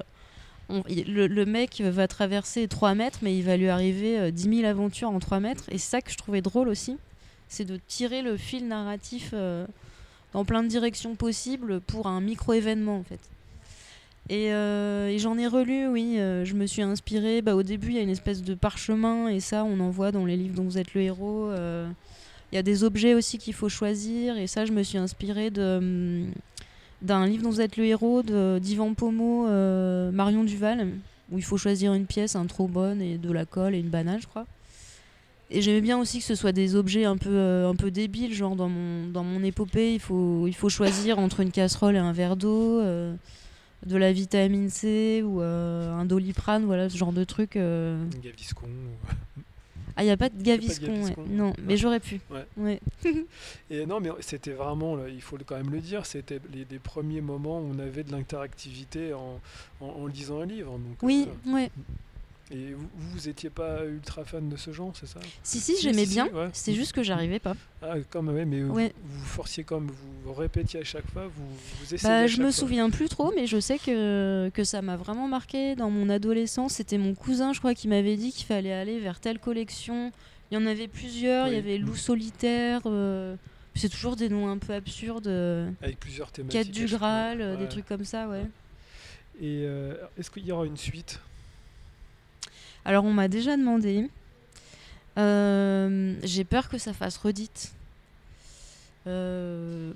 le, 0.68 1.26
le 1.26 1.46
mec 1.46 1.80
va 1.80 2.06
traverser 2.06 2.68
3 2.68 2.94
mètres, 2.94 3.20
mais 3.22 3.34
il 3.34 3.42
va 3.42 3.56
lui 3.56 3.70
arriver 3.70 4.18
euh, 4.18 4.30
10 4.30 4.56
000 4.60 4.68
aventures 4.68 5.08
en 5.08 5.18
3 5.18 5.40
mètres. 5.40 5.64
Et 5.70 5.78
ça 5.78 6.02
que 6.02 6.12
je 6.12 6.18
trouvais 6.18 6.42
drôle 6.42 6.68
aussi. 6.68 6.98
C'est 7.48 7.64
de 7.64 7.78
tirer 7.88 8.20
le 8.20 8.36
fil 8.36 8.68
narratif 8.68 9.32
dans 10.32 10.44
plein 10.44 10.62
de 10.62 10.68
directions 10.68 11.14
possibles 11.14 11.80
pour 11.80 12.06
un 12.06 12.20
micro-événement, 12.20 12.98
en 12.98 13.02
fait. 13.02 13.20
Et, 14.28 14.50
j'en 15.18 15.38
ai 15.38 15.46
relu, 15.46 15.86
oui. 15.86 16.16
je 16.16 16.54
me 16.54 16.66
suis 16.66 16.82
inspirée. 16.82 17.42
Bah, 17.42 17.54
au 17.54 17.62
début, 17.62 17.88
il 17.88 17.94
y 17.94 17.98
a 17.98 18.02
une 18.02 18.10
espèce 18.10 18.42
de 18.42 18.54
parchemin, 18.54 19.28
et 19.28 19.40
ça, 19.40 19.64
on 19.64 19.78
en 19.80 19.90
voit 19.90 20.10
dans 20.10 20.24
les 20.26 20.36
livres 20.36 20.56
dont 20.56 20.64
vous 20.64 20.78
êtes 20.78 20.94
le 20.94 21.02
héros. 21.02 21.52
Il 22.54 22.56
y 22.56 22.60
a 22.60 22.62
des 22.62 22.84
objets 22.84 23.14
aussi 23.14 23.38
qu'il 23.38 23.52
faut 23.52 23.68
choisir, 23.68 24.36
et 24.38 24.46
ça, 24.46 24.64
je 24.64 24.70
me 24.70 24.84
suis 24.84 24.96
inspirée 24.96 25.50
de, 25.50 25.78
hum, 25.78 26.30
d'un 27.02 27.26
livre 27.26 27.42
dont 27.42 27.50
vous 27.50 27.60
êtes 27.60 27.76
le 27.76 27.84
héros 27.84 28.22
d'Yvan 28.22 28.94
Pomo, 28.94 29.48
euh, 29.48 30.12
Marion 30.12 30.44
Duval, 30.44 30.86
où 31.32 31.38
il 31.38 31.42
faut 31.42 31.56
choisir 31.56 31.94
une 31.94 32.06
pièce, 32.06 32.36
un 32.36 32.46
trombone, 32.46 33.02
et 33.02 33.18
de 33.18 33.32
la 33.32 33.44
colle 33.44 33.74
et 33.74 33.80
une 33.80 33.88
banane, 33.88 34.20
je 34.20 34.28
crois. 34.28 34.46
Et 35.50 35.62
j'aimais 35.62 35.80
bien 35.80 35.98
aussi 35.98 36.20
que 36.20 36.24
ce 36.24 36.36
soit 36.36 36.52
des 36.52 36.76
objets 36.76 37.04
un 37.04 37.16
peu, 37.16 37.28
euh, 37.28 37.68
un 37.68 37.74
peu 37.74 37.90
débiles, 37.90 38.32
genre 38.34 38.54
dans 38.54 38.68
mon, 38.68 39.08
dans 39.08 39.24
mon 39.24 39.42
épopée, 39.42 39.92
il 39.92 39.98
faut, 40.00 40.46
il 40.46 40.54
faut 40.54 40.68
choisir 40.68 41.18
entre 41.18 41.40
une 41.40 41.50
casserole 41.50 41.96
et 41.96 41.98
un 41.98 42.12
verre 42.12 42.36
d'eau. 42.36 42.78
euh, 42.80 43.16
de 43.84 43.96
la 43.96 44.12
vitamine 44.12 44.70
C 44.70 45.22
ou 45.26 45.40
un 45.40 46.04
doliprane, 46.06 46.64
voilà, 46.64 46.88
ce 46.88 46.96
genre 46.96 47.12
de 47.12 47.24
truc. 47.24 47.58
Gaviscon. 48.22 48.68
Ah, 49.96 50.02
il 50.02 50.06
n'y 50.06 50.12
a 50.12 50.16
pas 50.16 50.28
de 50.28 50.42
gaviscon, 50.42 51.14
non, 51.28 51.52
mais 51.62 51.76
j'aurais 51.76 52.00
pu. 52.00 52.20
Ouais. 52.56 52.80
Et 53.70 53.86
non, 53.86 54.00
mais 54.00 54.10
c'était 54.20 54.52
vraiment, 54.52 54.96
là, 54.96 55.08
il 55.08 55.22
faut 55.22 55.38
quand 55.46 55.56
même 55.56 55.70
le 55.70 55.80
dire, 55.80 56.04
c'était 56.04 56.40
les, 56.52 56.78
premiers 56.78 57.20
moments 57.20 57.60
où 57.60 57.72
on 57.72 57.78
avait 57.78 58.02
de 58.02 58.10
l'interactivité 58.10 59.14
en, 59.14 59.40
en, 59.80 59.86
en 59.86 60.06
lisant 60.06 60.40
un 60.40 60.46
livre. 60.46 60.72
Donc, 60.72 61.02
Oui, 61.02 61.28
euh, 61.46 61.52
ouais. 61.52 61.70
Et 62.54 62.72
vous, 62.74 62.88
vous 62.96 63.28
étiez 63.28 63.50
pas 63.50 63.84
ultra 63.84 64.24
fan 64.24 64.48
de 64.48 64.56
ce 64.56 64.70
genre, 64.72 64.92
c'est 64.94 65.06
ça 65.06 65.18
Si, 65.42 65.58
si, 65.60 65.74
Si, 65.76 65.82
j'aimais 65.82 66.06
si, 66.06 66.14
bien. 66.14 66.28
ouais. 66.28 66.48
C'est 66.52 66.72
juste 66.74 66.92
que 66.92 67.02
j'arrivais 67.02 67.38
pas. 67.40 67.54
Ah, 67.82 67.94
quand 68.10 68.22
même, 68.22 68.34
ouais, 68.36 68.44
mais 68.44 68.62
vous- 68.62 68.72
Ouais. 68.74 68.92
vous, 69.02 69.18
vous 69.18 69.24
forciez 69.26 69.64
comme 69.64 69.88
vous, 70.24 70.32
répétiez 70.32 70.80
à 70.80 70.84
chaque 70.84 71.10
fois, 71.12 71.26
vous, 71.26 71.46
vous 71.80 71.94
essayez. 71.94 72.08
Bah, 72.08 72.26
je 72.26 72.38
me 72.38 72.44
fois. 72.44 72.52
souviens 72.52 72.90
plus 72.90 73.08
trop, 73.08 73.32
mais 73.34 73.46
je 73.46 73.58
sais 73.58 73.78
que, 73.78 74.50
que 74.54 74.62
ça 74.64 74.82
m'a 74.82 74.96
vraiment 74.96 75.26
marqué 75.28 75.74
dans 75.74 75.90
mon 75.90 76.08
adolescence. 76.08 76.74
C'était 76.74 76.98
mon 76.98 77.14
cousin, 77.14 77.52
je 77.52 77.58
crois, 77.58 77.74
qui 77.74 77.88
m'avait 77.88 78.16
dit 78.16 78.30
qu'il 78.32 78.46
fallait 78.46 78.72
aller 78.72 79.00
vers 79.00 79.20
telle 79.20 79.38
collection. 79.38 80.12
Il 80.50 80.54
y 80.54 80.56
en 80.56 80.66
avait 80.66 80.88
plusieurs. 80.88 81.48
Il 81.48 81.54
y 81.54 81.56
avait 81.58 81.78
Loup 81.78 81.96
solitaire. 81.96 82.82
euh, 82.86 83.34
C'est 83.74 83.88
toujours 83.88 84.14
des 84.14 84.28
noms 84.28 84.48
un 84.48 84.58
peu 84.58 84.72
absurdes. 84.72 85.26
euh, 85.26 85.68
Avec 85.82 85.98
plusieurs 85.98 86.30
thématiques. 86.30 86.62
Quête 86.62 86.70
du. 86.70 86.86
Graal, 86.86 87.40
euh, 87.40 87.56
des 87.56 87.68
trucs 87.68 87.86
comme 87.86 88.04
ça, 88.04 88.28
ouais. 88.28 88.44
Et 89.40 89.64
euh, 89.66 89.96
est-ce 90.16 90.30
qu'il 90.30 90.46
y 90.46 90.52
aura 90.52 90.64
une 90.64 90.76
suite? 90.76 91.18
Alors, 92.84 93.04
on 93.04 93.12
m'a 93.12 93.28
déjà 93.28 93.56
demandé. 93.56 94.08
Euh, 95.18 96.14
J'ai 96.22 96.44
peur 96.44 96.68
que 96.68 96.78
ça 96.78 96.92
fasse 96.92 97.16
redite. 97.16 97.72
Euh, 99.06 99.92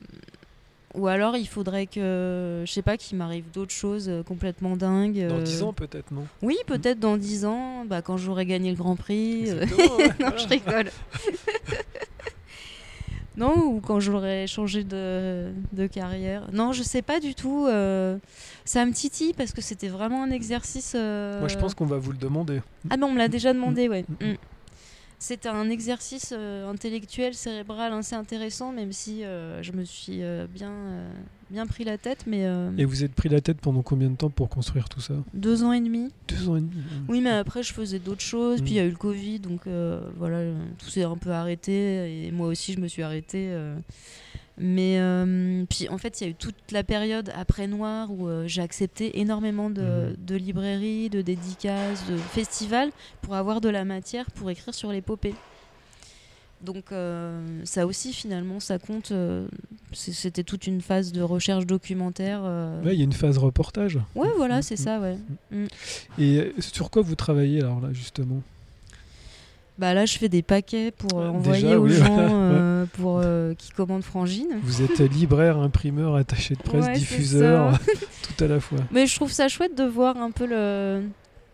Ou 0.94 1.07
alors, 1.07 1.37
il 1.37 1.46
faudrait 1.48 1.87
que, 1.87 2.62
je 2.66 2.72
sais 2.72 2.83
pas, 2.83 2.96
qu'il 2.96 3.18
m'arrive 3.18 3.44
d'autres 3.53 3.72
choses 3.72 4.09
euh, 4.09 4.22
complètement 4.22 4.77
dingues. 4.77 5.27
Dans 5.29 5.37
euh. 5.38 5.42
10 5.42 5.62
ans 5.62 5.72
peut-être, 5.72 6.11
non? 6.12 6.27
Oui, 6.42 6.57
peut-être 6.66 6.98
dans 6.98 7.16
10 7.16 7.44
ans, 7.44 7.85
bah, 7.85 8.03
quand 8.03 8.16
j'aurai 8.16 8.46
gagné 8.46 8.70
le 8.70 8.77
Grand 8.77 8.96
Prix. 8.96 9.53
ouais, 9.53 9.66
non, 10.20 10.33
je 10.37 10.48
rigole. 10.48 10.90
non, 13.38 13.55
ou 13.66 13.81
quand 13.81 14.01
j'aurai 14.01 14.46
changé 14.46 14.85
de, 14.85 15.51
de 15.72 15.87
carrière. 15.87 16.48
Non, 16.53 16.72
je 16.72 16.83
sais 16.83 17.03
pas 17.03 17.20
du 17.20 17.35
tout. 17.35 17.66
euh, 17.66 18.18
Ça 18.64 18.85
me 18.85 18.92
titille 18.92 19.33
parce 19.33 19.53
que 19.53 19.61
c'était 19.62 19.88
vraiment 19.88 20.22
un 20.24 20.31
exercice. 20.31 20.92
euh, 20.96 21.38
Moi 21.38 21.48
je 21.48 21.57
pense 21.57 21.74
qu'on 21.74 21.87
va 21.87 21.96
vous 21.98 22.12
le 22.12 22.18
demander. 22.18 22.61
ah 22.90 22.96
ben 22.96 23.05
on 23.07 23.12
me 23.12 23.18
l'a 23.18 23.29
déjà 23.29 23.53
demandé, 23.55 23.88
ouais. 23.88 24.05
Mm. 24.20 24.33
Mm. 24.33 24.37
C'était 25.20 25.48
un 25.48 25.68
exercice 25.68 26.33
euh, 26.37 26.70
intellectuel, 26.70 27.35
cérébral 27.35 27.92
assez 27.92 28.14
intéressant, 28.14 28.70
même 28.70 28.92
si 28.92 29.24
euh, 29.24 29.62
je 29.62 29.72
me 29.72 29.85
suis 29.85 30.22
euh, 30.22 30.46
bien, 30.48 30.70
euh, 30.70 31.11
bien 31.50 31.66
pris 31.66 31.84
la 31.84 31.98
tête, 31.98 32.24
mais 32.26 32.44
euh, 32.46 32.70
Et 32.76 32.84
vous 32.84 33.04
êtes 33.04 33.14
pris 33.14 33.28
la 33.28 33.40
tête 33.40 33.61
pendant 33.61 33.82
combien 33.82 34.11
de 34.11 34.16
temps 34.16 34.30
pour 34.30 34.48
construire 34.48 34.88
tout 34.88 35.00
ça? 35.00 35.14
Deux 35.34 35.62
ans 35.62 35.72
et 35.72 35.80
demi. 35.80 36.11
Deux 36.28 36.48
ans 36.48 36.56
et 36.56 36.61
demi. 36.61 36.74
ouais. 36.76 36.82
Oui, 37.08 37.20
mais 37.20 37.30
après 37.30 37.62
je 37.62 37.72
faisais 37.72 37.98
d'autres 37.98 38.20
choses, 38.22 38.61
puis 38.62 38.72
il 38.72 38.76
y 38.76 38.80
a 38.80 38.84
eu 38.84 38.90
le 38.90 38.96
Covid, 38.96 39.40
donc 39.40 39.66
euh, 39.66 40.00
voilà, 40.16 40.40
tout 40.78 40.88
s'est 40.88 41.04
un 41.04 41.16
peu 41.16 41.30
arrêté, 41.30 42.26
et 42.26 42.30
moi 42.32 42.48
aussi 42.48 42.72
je 42.74 42.80
me 42.80 42.88
suis 42.88 43.02
arrêtée. 43.02 43.48
euh. 43.50 43.76
Mais 44.61 44.98
puis 45.70 45.88
en 45.88 45.98
fait, 45.98 46.20
il 46.20 46.24
y 46.24 46.26
a 46.26 46.30
eu 46.30 46.34
toute 46.34 46.72
la 46.72 46.82
période 46.82 47.30
après 47.37 47.68
Noir 47.68 48.11
où 48.11 48.28
j'ai 48.46 48.61
accepté 48.61 49.20
énormément 49.20 49.70
de, 49.70 49.82
Mhm. 49.82 50.16
de 50.26 50.34
librairies, 50.34 51.11
de 51.11 51.22
dédicaces, 51.22 52.04
de 52.06 52.16
festivals 52.16 52.90
pour 53.22 53.37
avoir 53.37 53.61
de 53.61 53.68
la 53.68 53.84
matière 53.84 54.30
pour 54.32 54.50
écrire 54.50 54.74
sur 54.74 54.90
l'épopée. 54.90 55.34
Donc 56.61 56.90
euh, 56.90 57.40
ça 57.64 57.87
aussi 57.87 58.12
finalement 58.12 58.59
ça 58.61 58.79
compte. 58.79 59.12
euh, 59.12 59.47
C'était 59.92 60.42
toute 60.42 60.66
une 60.66 60.81
phase 60.81 61.12
de 61.12 61.23
recherche 61.23 61.66
documentaire. 61.66 62.40
euh. 62.42 62.83
Ouais, 62.83 62.94
il 62.94 62.99
y 62.99 63.03
a 63.03 63.05
une 63.05 63.12
phase 63.12 63.38
reportage. 63.38 63.99
Ouais, 64.16 64.29
voilà, 64.37 64.59
Mm, 64.59 64.62
c'est 64.62 64.75
mm. 64.81 64.83
ça, 64.85 64.99
ouais. 65.01 65.16
Et 66.18 66.38
euh, 66.38 66.53
sur 66.59 66.90
quoi 66.90 67.03
vous 67.03 67.14
travaillez 67.14 67.61
alors 67.61 67.81
là 67.81 67.88
justement? 67.92 68.42
Bah 69.79 69.94
là, 69.94 70.05
je 70.07 70.18
fais 70.18 70.29
des 70.29 70.42
paquets 70.42 70.90
pour 70.90 71.21
euh, 71.21 71.29
envoyer 71.29 71.62
déjà, 71.62 71.79
aux 71.79 71.85
oui, 71.85 71.92
gens 71.92 72.12
voilà, 72.12 72.33
euh, 72.33 72.87
pour 72.94 73.21
euh, 73.23 73.55
qui 73.55 73.71
commandent 73.71 74.03
Frangine. 74.03 74.59
Vous 74.61 74.83
êtes 74.83 74.99
libraire, 74.99 75.59
imprimeur, 75.59 76.16
attaché 76.16 76.57
de 76.57 76.62
presse, 76.62 76.87
Ouais, 76.87 76.94
diffuseur, 76.94 77.79
tout 78.37 78.42
à 78.44 78.49
la 78.49 78.59
fois. 78.59 78.81
Mais 78.90 79.07
je 79.07 79.14
trouve 79.14 79.31
ça 79.31 79.47
chouette 79.47 79.77
de 79.79 79.85
voir 79.85 80.16
un 80.16 80.33
peu 80.33 80.49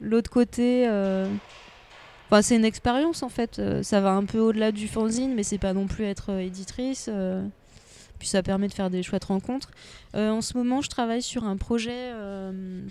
l'autre 0.01 0.31
côté. 0.31 0.89
Enfin, 2.35 2.43
c'est 2.43 2.57
une 2.57 2.65
expérience 2.65 3.23
en 3.23 3.29
fait. 3.29 3.61
Euh, 3.61 3.85
ça 3.85 4.01
va 4.01 4.11
un 4.11 4.25
peu 4.25 4.41
au-delà 4.41 4.73
du 4.73 4.89
fanzine, 4.89 5.37
mais 5.37 5.45
c'est 5.45 5.59
pas 5.59 5.73
non 5.73 5.87
plus 5.87 6.03
être 6.03 6.33
euh, 6.33 6.41
éditrice. 6.41 7.07
euh, 7.09 7.47
puis 8.19 8.27
ça 8.27 8.43
permet 8.43 8.67
de 8.67 8.73
faire 8.73 8.91
des 8.91 9.05
chouettes 9.05 9.27
rencontres. 9.27 9.71
En 10.15 10.41
ce 10.41 10.59
moment, 10.59 10.81
je 10.81 10.89
travaille 10.89 11.23
sur 11.23 11.45
un 11.45 11.57
projet 11.57 12.13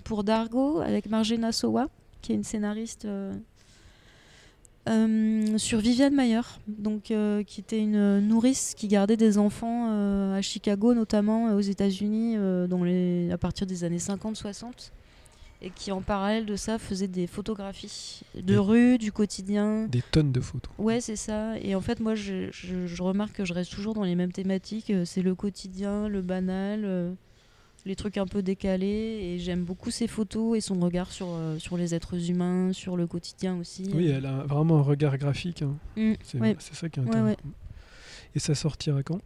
pour 0.04 0.22
Dargo 0.22 0.80
avec 0.80 1.06
Marjena 1.06 1.50
Sowa, 1.50 1.88
qui 2.22 2.32
est 2.32 2.34
une 2.36 2.44
scénariste. 2.44 3.08
sur 4.86 5.78
Viviane 5.80 6.14
Mayer, 6.14 6.42
donc 6.68 7.12
qui 7.46 7.60
était 7.60 7.80
une 7.80 8.20
nourrice 8.20 8.74
qui 8.76 8.86
gardait 8.86 9.16
des 9.16 9.38
enfants 9.38 10.34
à 10.34 10.40
Chicago, 10.42 10.94
notamment 10.94 11.54
aux 11.54 11.60
États-Unis, 11.60 12.36
à 13.32 13.38
partir 13.38 13.66
des 13.66 13.82
années 13.82 13.98
50-60, 13.98 14.92
et 15.64 15.70
qui 15.70 15.90
en 15.92 16.02
parallèle 16.02 16.44
de 16.46 16.56
ça 16.56 16.78
faisait 16.78 17.08
des 17.08 17.26
photographies 17.26 18.20
de 18.34 18.56
rue, 18.56 18.98
du 18.98 19.10
quotidien. 19.12 19.86
Des 19.88 20.02
tonnes 20.02 20.30
de 20.30 20.40
photos. 20.40 20.70
Ouais, 20.78 21.00
c'est 21.00 21.16
ça. 21.16 21.58
Et 21.60 21.74
en 21.74 21.80
fait, 21.80 22.00
moi, 22.00 22.14
je, 22.14 22.48
je- 22.52 22.86
je 22.86 23.02
remarque 23.02 23.32
que 23.36 23.44
je 23.44 23.54
reste 23.54 23.72
toujours 23.72 23.94
dans 23.94 24.04
les 24.04 24.14
mêmes 24.14 24.32
thématiques. 24.32 24.90
Euh, 24.90 25.04
C'est 25.04 25.22
le 25.22 25.34
quotidien, 25.34 26.06
le 26.08 26.20
banal, 26.20 26.82
euh, 26.84 27.12
les 27.86 27.96
trucs 27.96 28.18
un 28.18 28.26
peu 28.26 28.42
décalés. 28.42 29.20
Et 29.22 29.38
j'aime 29.38 29.64
beaucoup 29.64 29.90
ses 29.90 30.06
photos 30.06 30.56
et 30.58 30.60
son 30.60 30.78
regard 30.80 31.10
sur, 31.10 31.28
euh, 31.30 31.58
sur 31.58 31.76
les 31.78 31.94
êtres 31.94 32.30
humains, 32.30 32.72
sur 32.74 32.96
le 32.96 33.06
quotidien 33.06 33.56
aussi. 33.58 33.90
Oui, 33.94 34.08
elle 34.08 34.26
a 34.26 34.44
vraiment 34.44 34.78
un 34.78 34.82
regard 34.82 35.16
graphique. 35.18 35.62
hein. 35.62 35.74
Mm, 35.96 36.12
C'est 36.22 36.38
ouais. 36.40 36.56
ça 36.60 36.88
qui 36.90 37.00
est 37.00 37.02
intéressant. 37.02 37.24
ouais. 37.26 37.36
Et 38.34 38.38
ça 38.38 38.54
sortira 38.54 39.02
quand? 39.02 39.20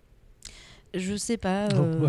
Je 0.94 1.16
sais 1.16 1.36
pas. 1.36 1.68
Euh. 1.72 2.08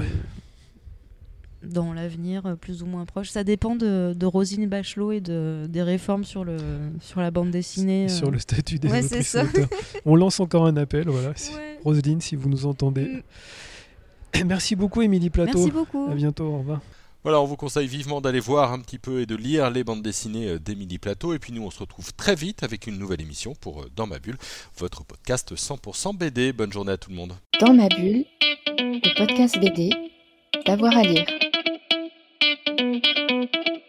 Dans 1.64 1.92
l'avenir 1.94 2.46
euh, 2.46 2.56
plus 2.56 2.84
ou 2.84 2.86
moins 2.86 3.06
proche. 3.06 3.30
Ça 3.30 3.44
dépend 3.44 3.76
de, 3.76 4.14
de 4.16 4.26
Rosine 4.26 4.68
Bachelot 4.68 5.12
et 5.12 5.20
de, 5.22 5.66
des 5.68 5.84
réformes 5.84 6.24
sur, 6.24 6.46
le, 6.46 6.56
sur 7.02 7.20
la 7.20 7.32
bande 7.32 7.52
dessinée. 7.52 8.04
Et 8.04 8.06
euh. 8.06 8.10
Sur 8.10 8.32
le 8.32 8.40
statut 8.40 8.80
des 8.80 8.88
Ouais, 8.90 9.02
c'est 9.02 9.20
autrices. 9.42 9.66
On 10.06 10.16
lance 10.16 10.40
encore 10.40 10.66
un 10.66 10.78
appel, 10.78 11.10
voilà. 11.10 11.34
Si- 11.36 11.54
Ouais. 11.54 11.78
Roselyne, 11.84 12.22
si 12.22 12.36
vous 12.36 12.50
nous 12.50 12.66
entendez. 12.66 13.24
Merci 14.46 14.76
beaucoup, 14.76 15.02
Émilie 15.02 15.30
Plateau. 15.30 15.58
Merci 15.58 15.72
beaucoup. 15.72 16.08
À 16.12 16.14
bientôt, 16.16 16.46
au 16.46 16.58
revoir. 16.60 16.82
Voilà, 17.24 17.42
on 17.42 17.46
vous 17.46 17.58
conseille 17.58 17.88
vivement 17.88 18.22
d'aller 18.22 18.40
voir 18.40 18.72
un 18.72 18.80
petit 18.80 18.98
peu 18.98 19.20
et 19.22 19.26
de 19.26 19.36
lire 19.36 19.70
les 19.70 19.84
bandes 19.84 20.02
dessinées 20.02 20.48
euh, 20.52 20.60
d'Émilie 20.60 21.00
Plateau. 21.00 21.34
Et 21.34 21.40
puis 21.40 21.52
nous, 21.52 21.64
on 21.64 21.70
se 21.72 21.80
retrouve 21.80 22.14
très 22.14 22.36
vite 22.36 22.64
avec 22.64 22.88
une 22.88 22.98
nouvelle 22.98 23.20
émission 23.22 23.54
pour 23.60 23.82
euh, 23.82 23.90
Dans 23.96 24.08
ma 24.08 24.20
bulle, 24.20 24.38
votre 24.78 25.04
podcast 25.04 25.54
100% 25.54 26.16
BD. 26.18 26.54
Bonne 26.54 26.72
journée 26.72 26.94
à 26.94 26.98
tout 26.98 27.10
le 27.10 27.18
monde. 27.18 27.34
Dans 27.60 27.74
ma 27.74 27.90
bulle, 27.90 28.24
le 28.78 29.18
podcast 29.18 29.60
BD, 29.60 29.90
d'avoir 30.66 30.96
à 30.96 31.04
lire. 31.04 31.26
thank 32.80 33.06
you 33.06 33.89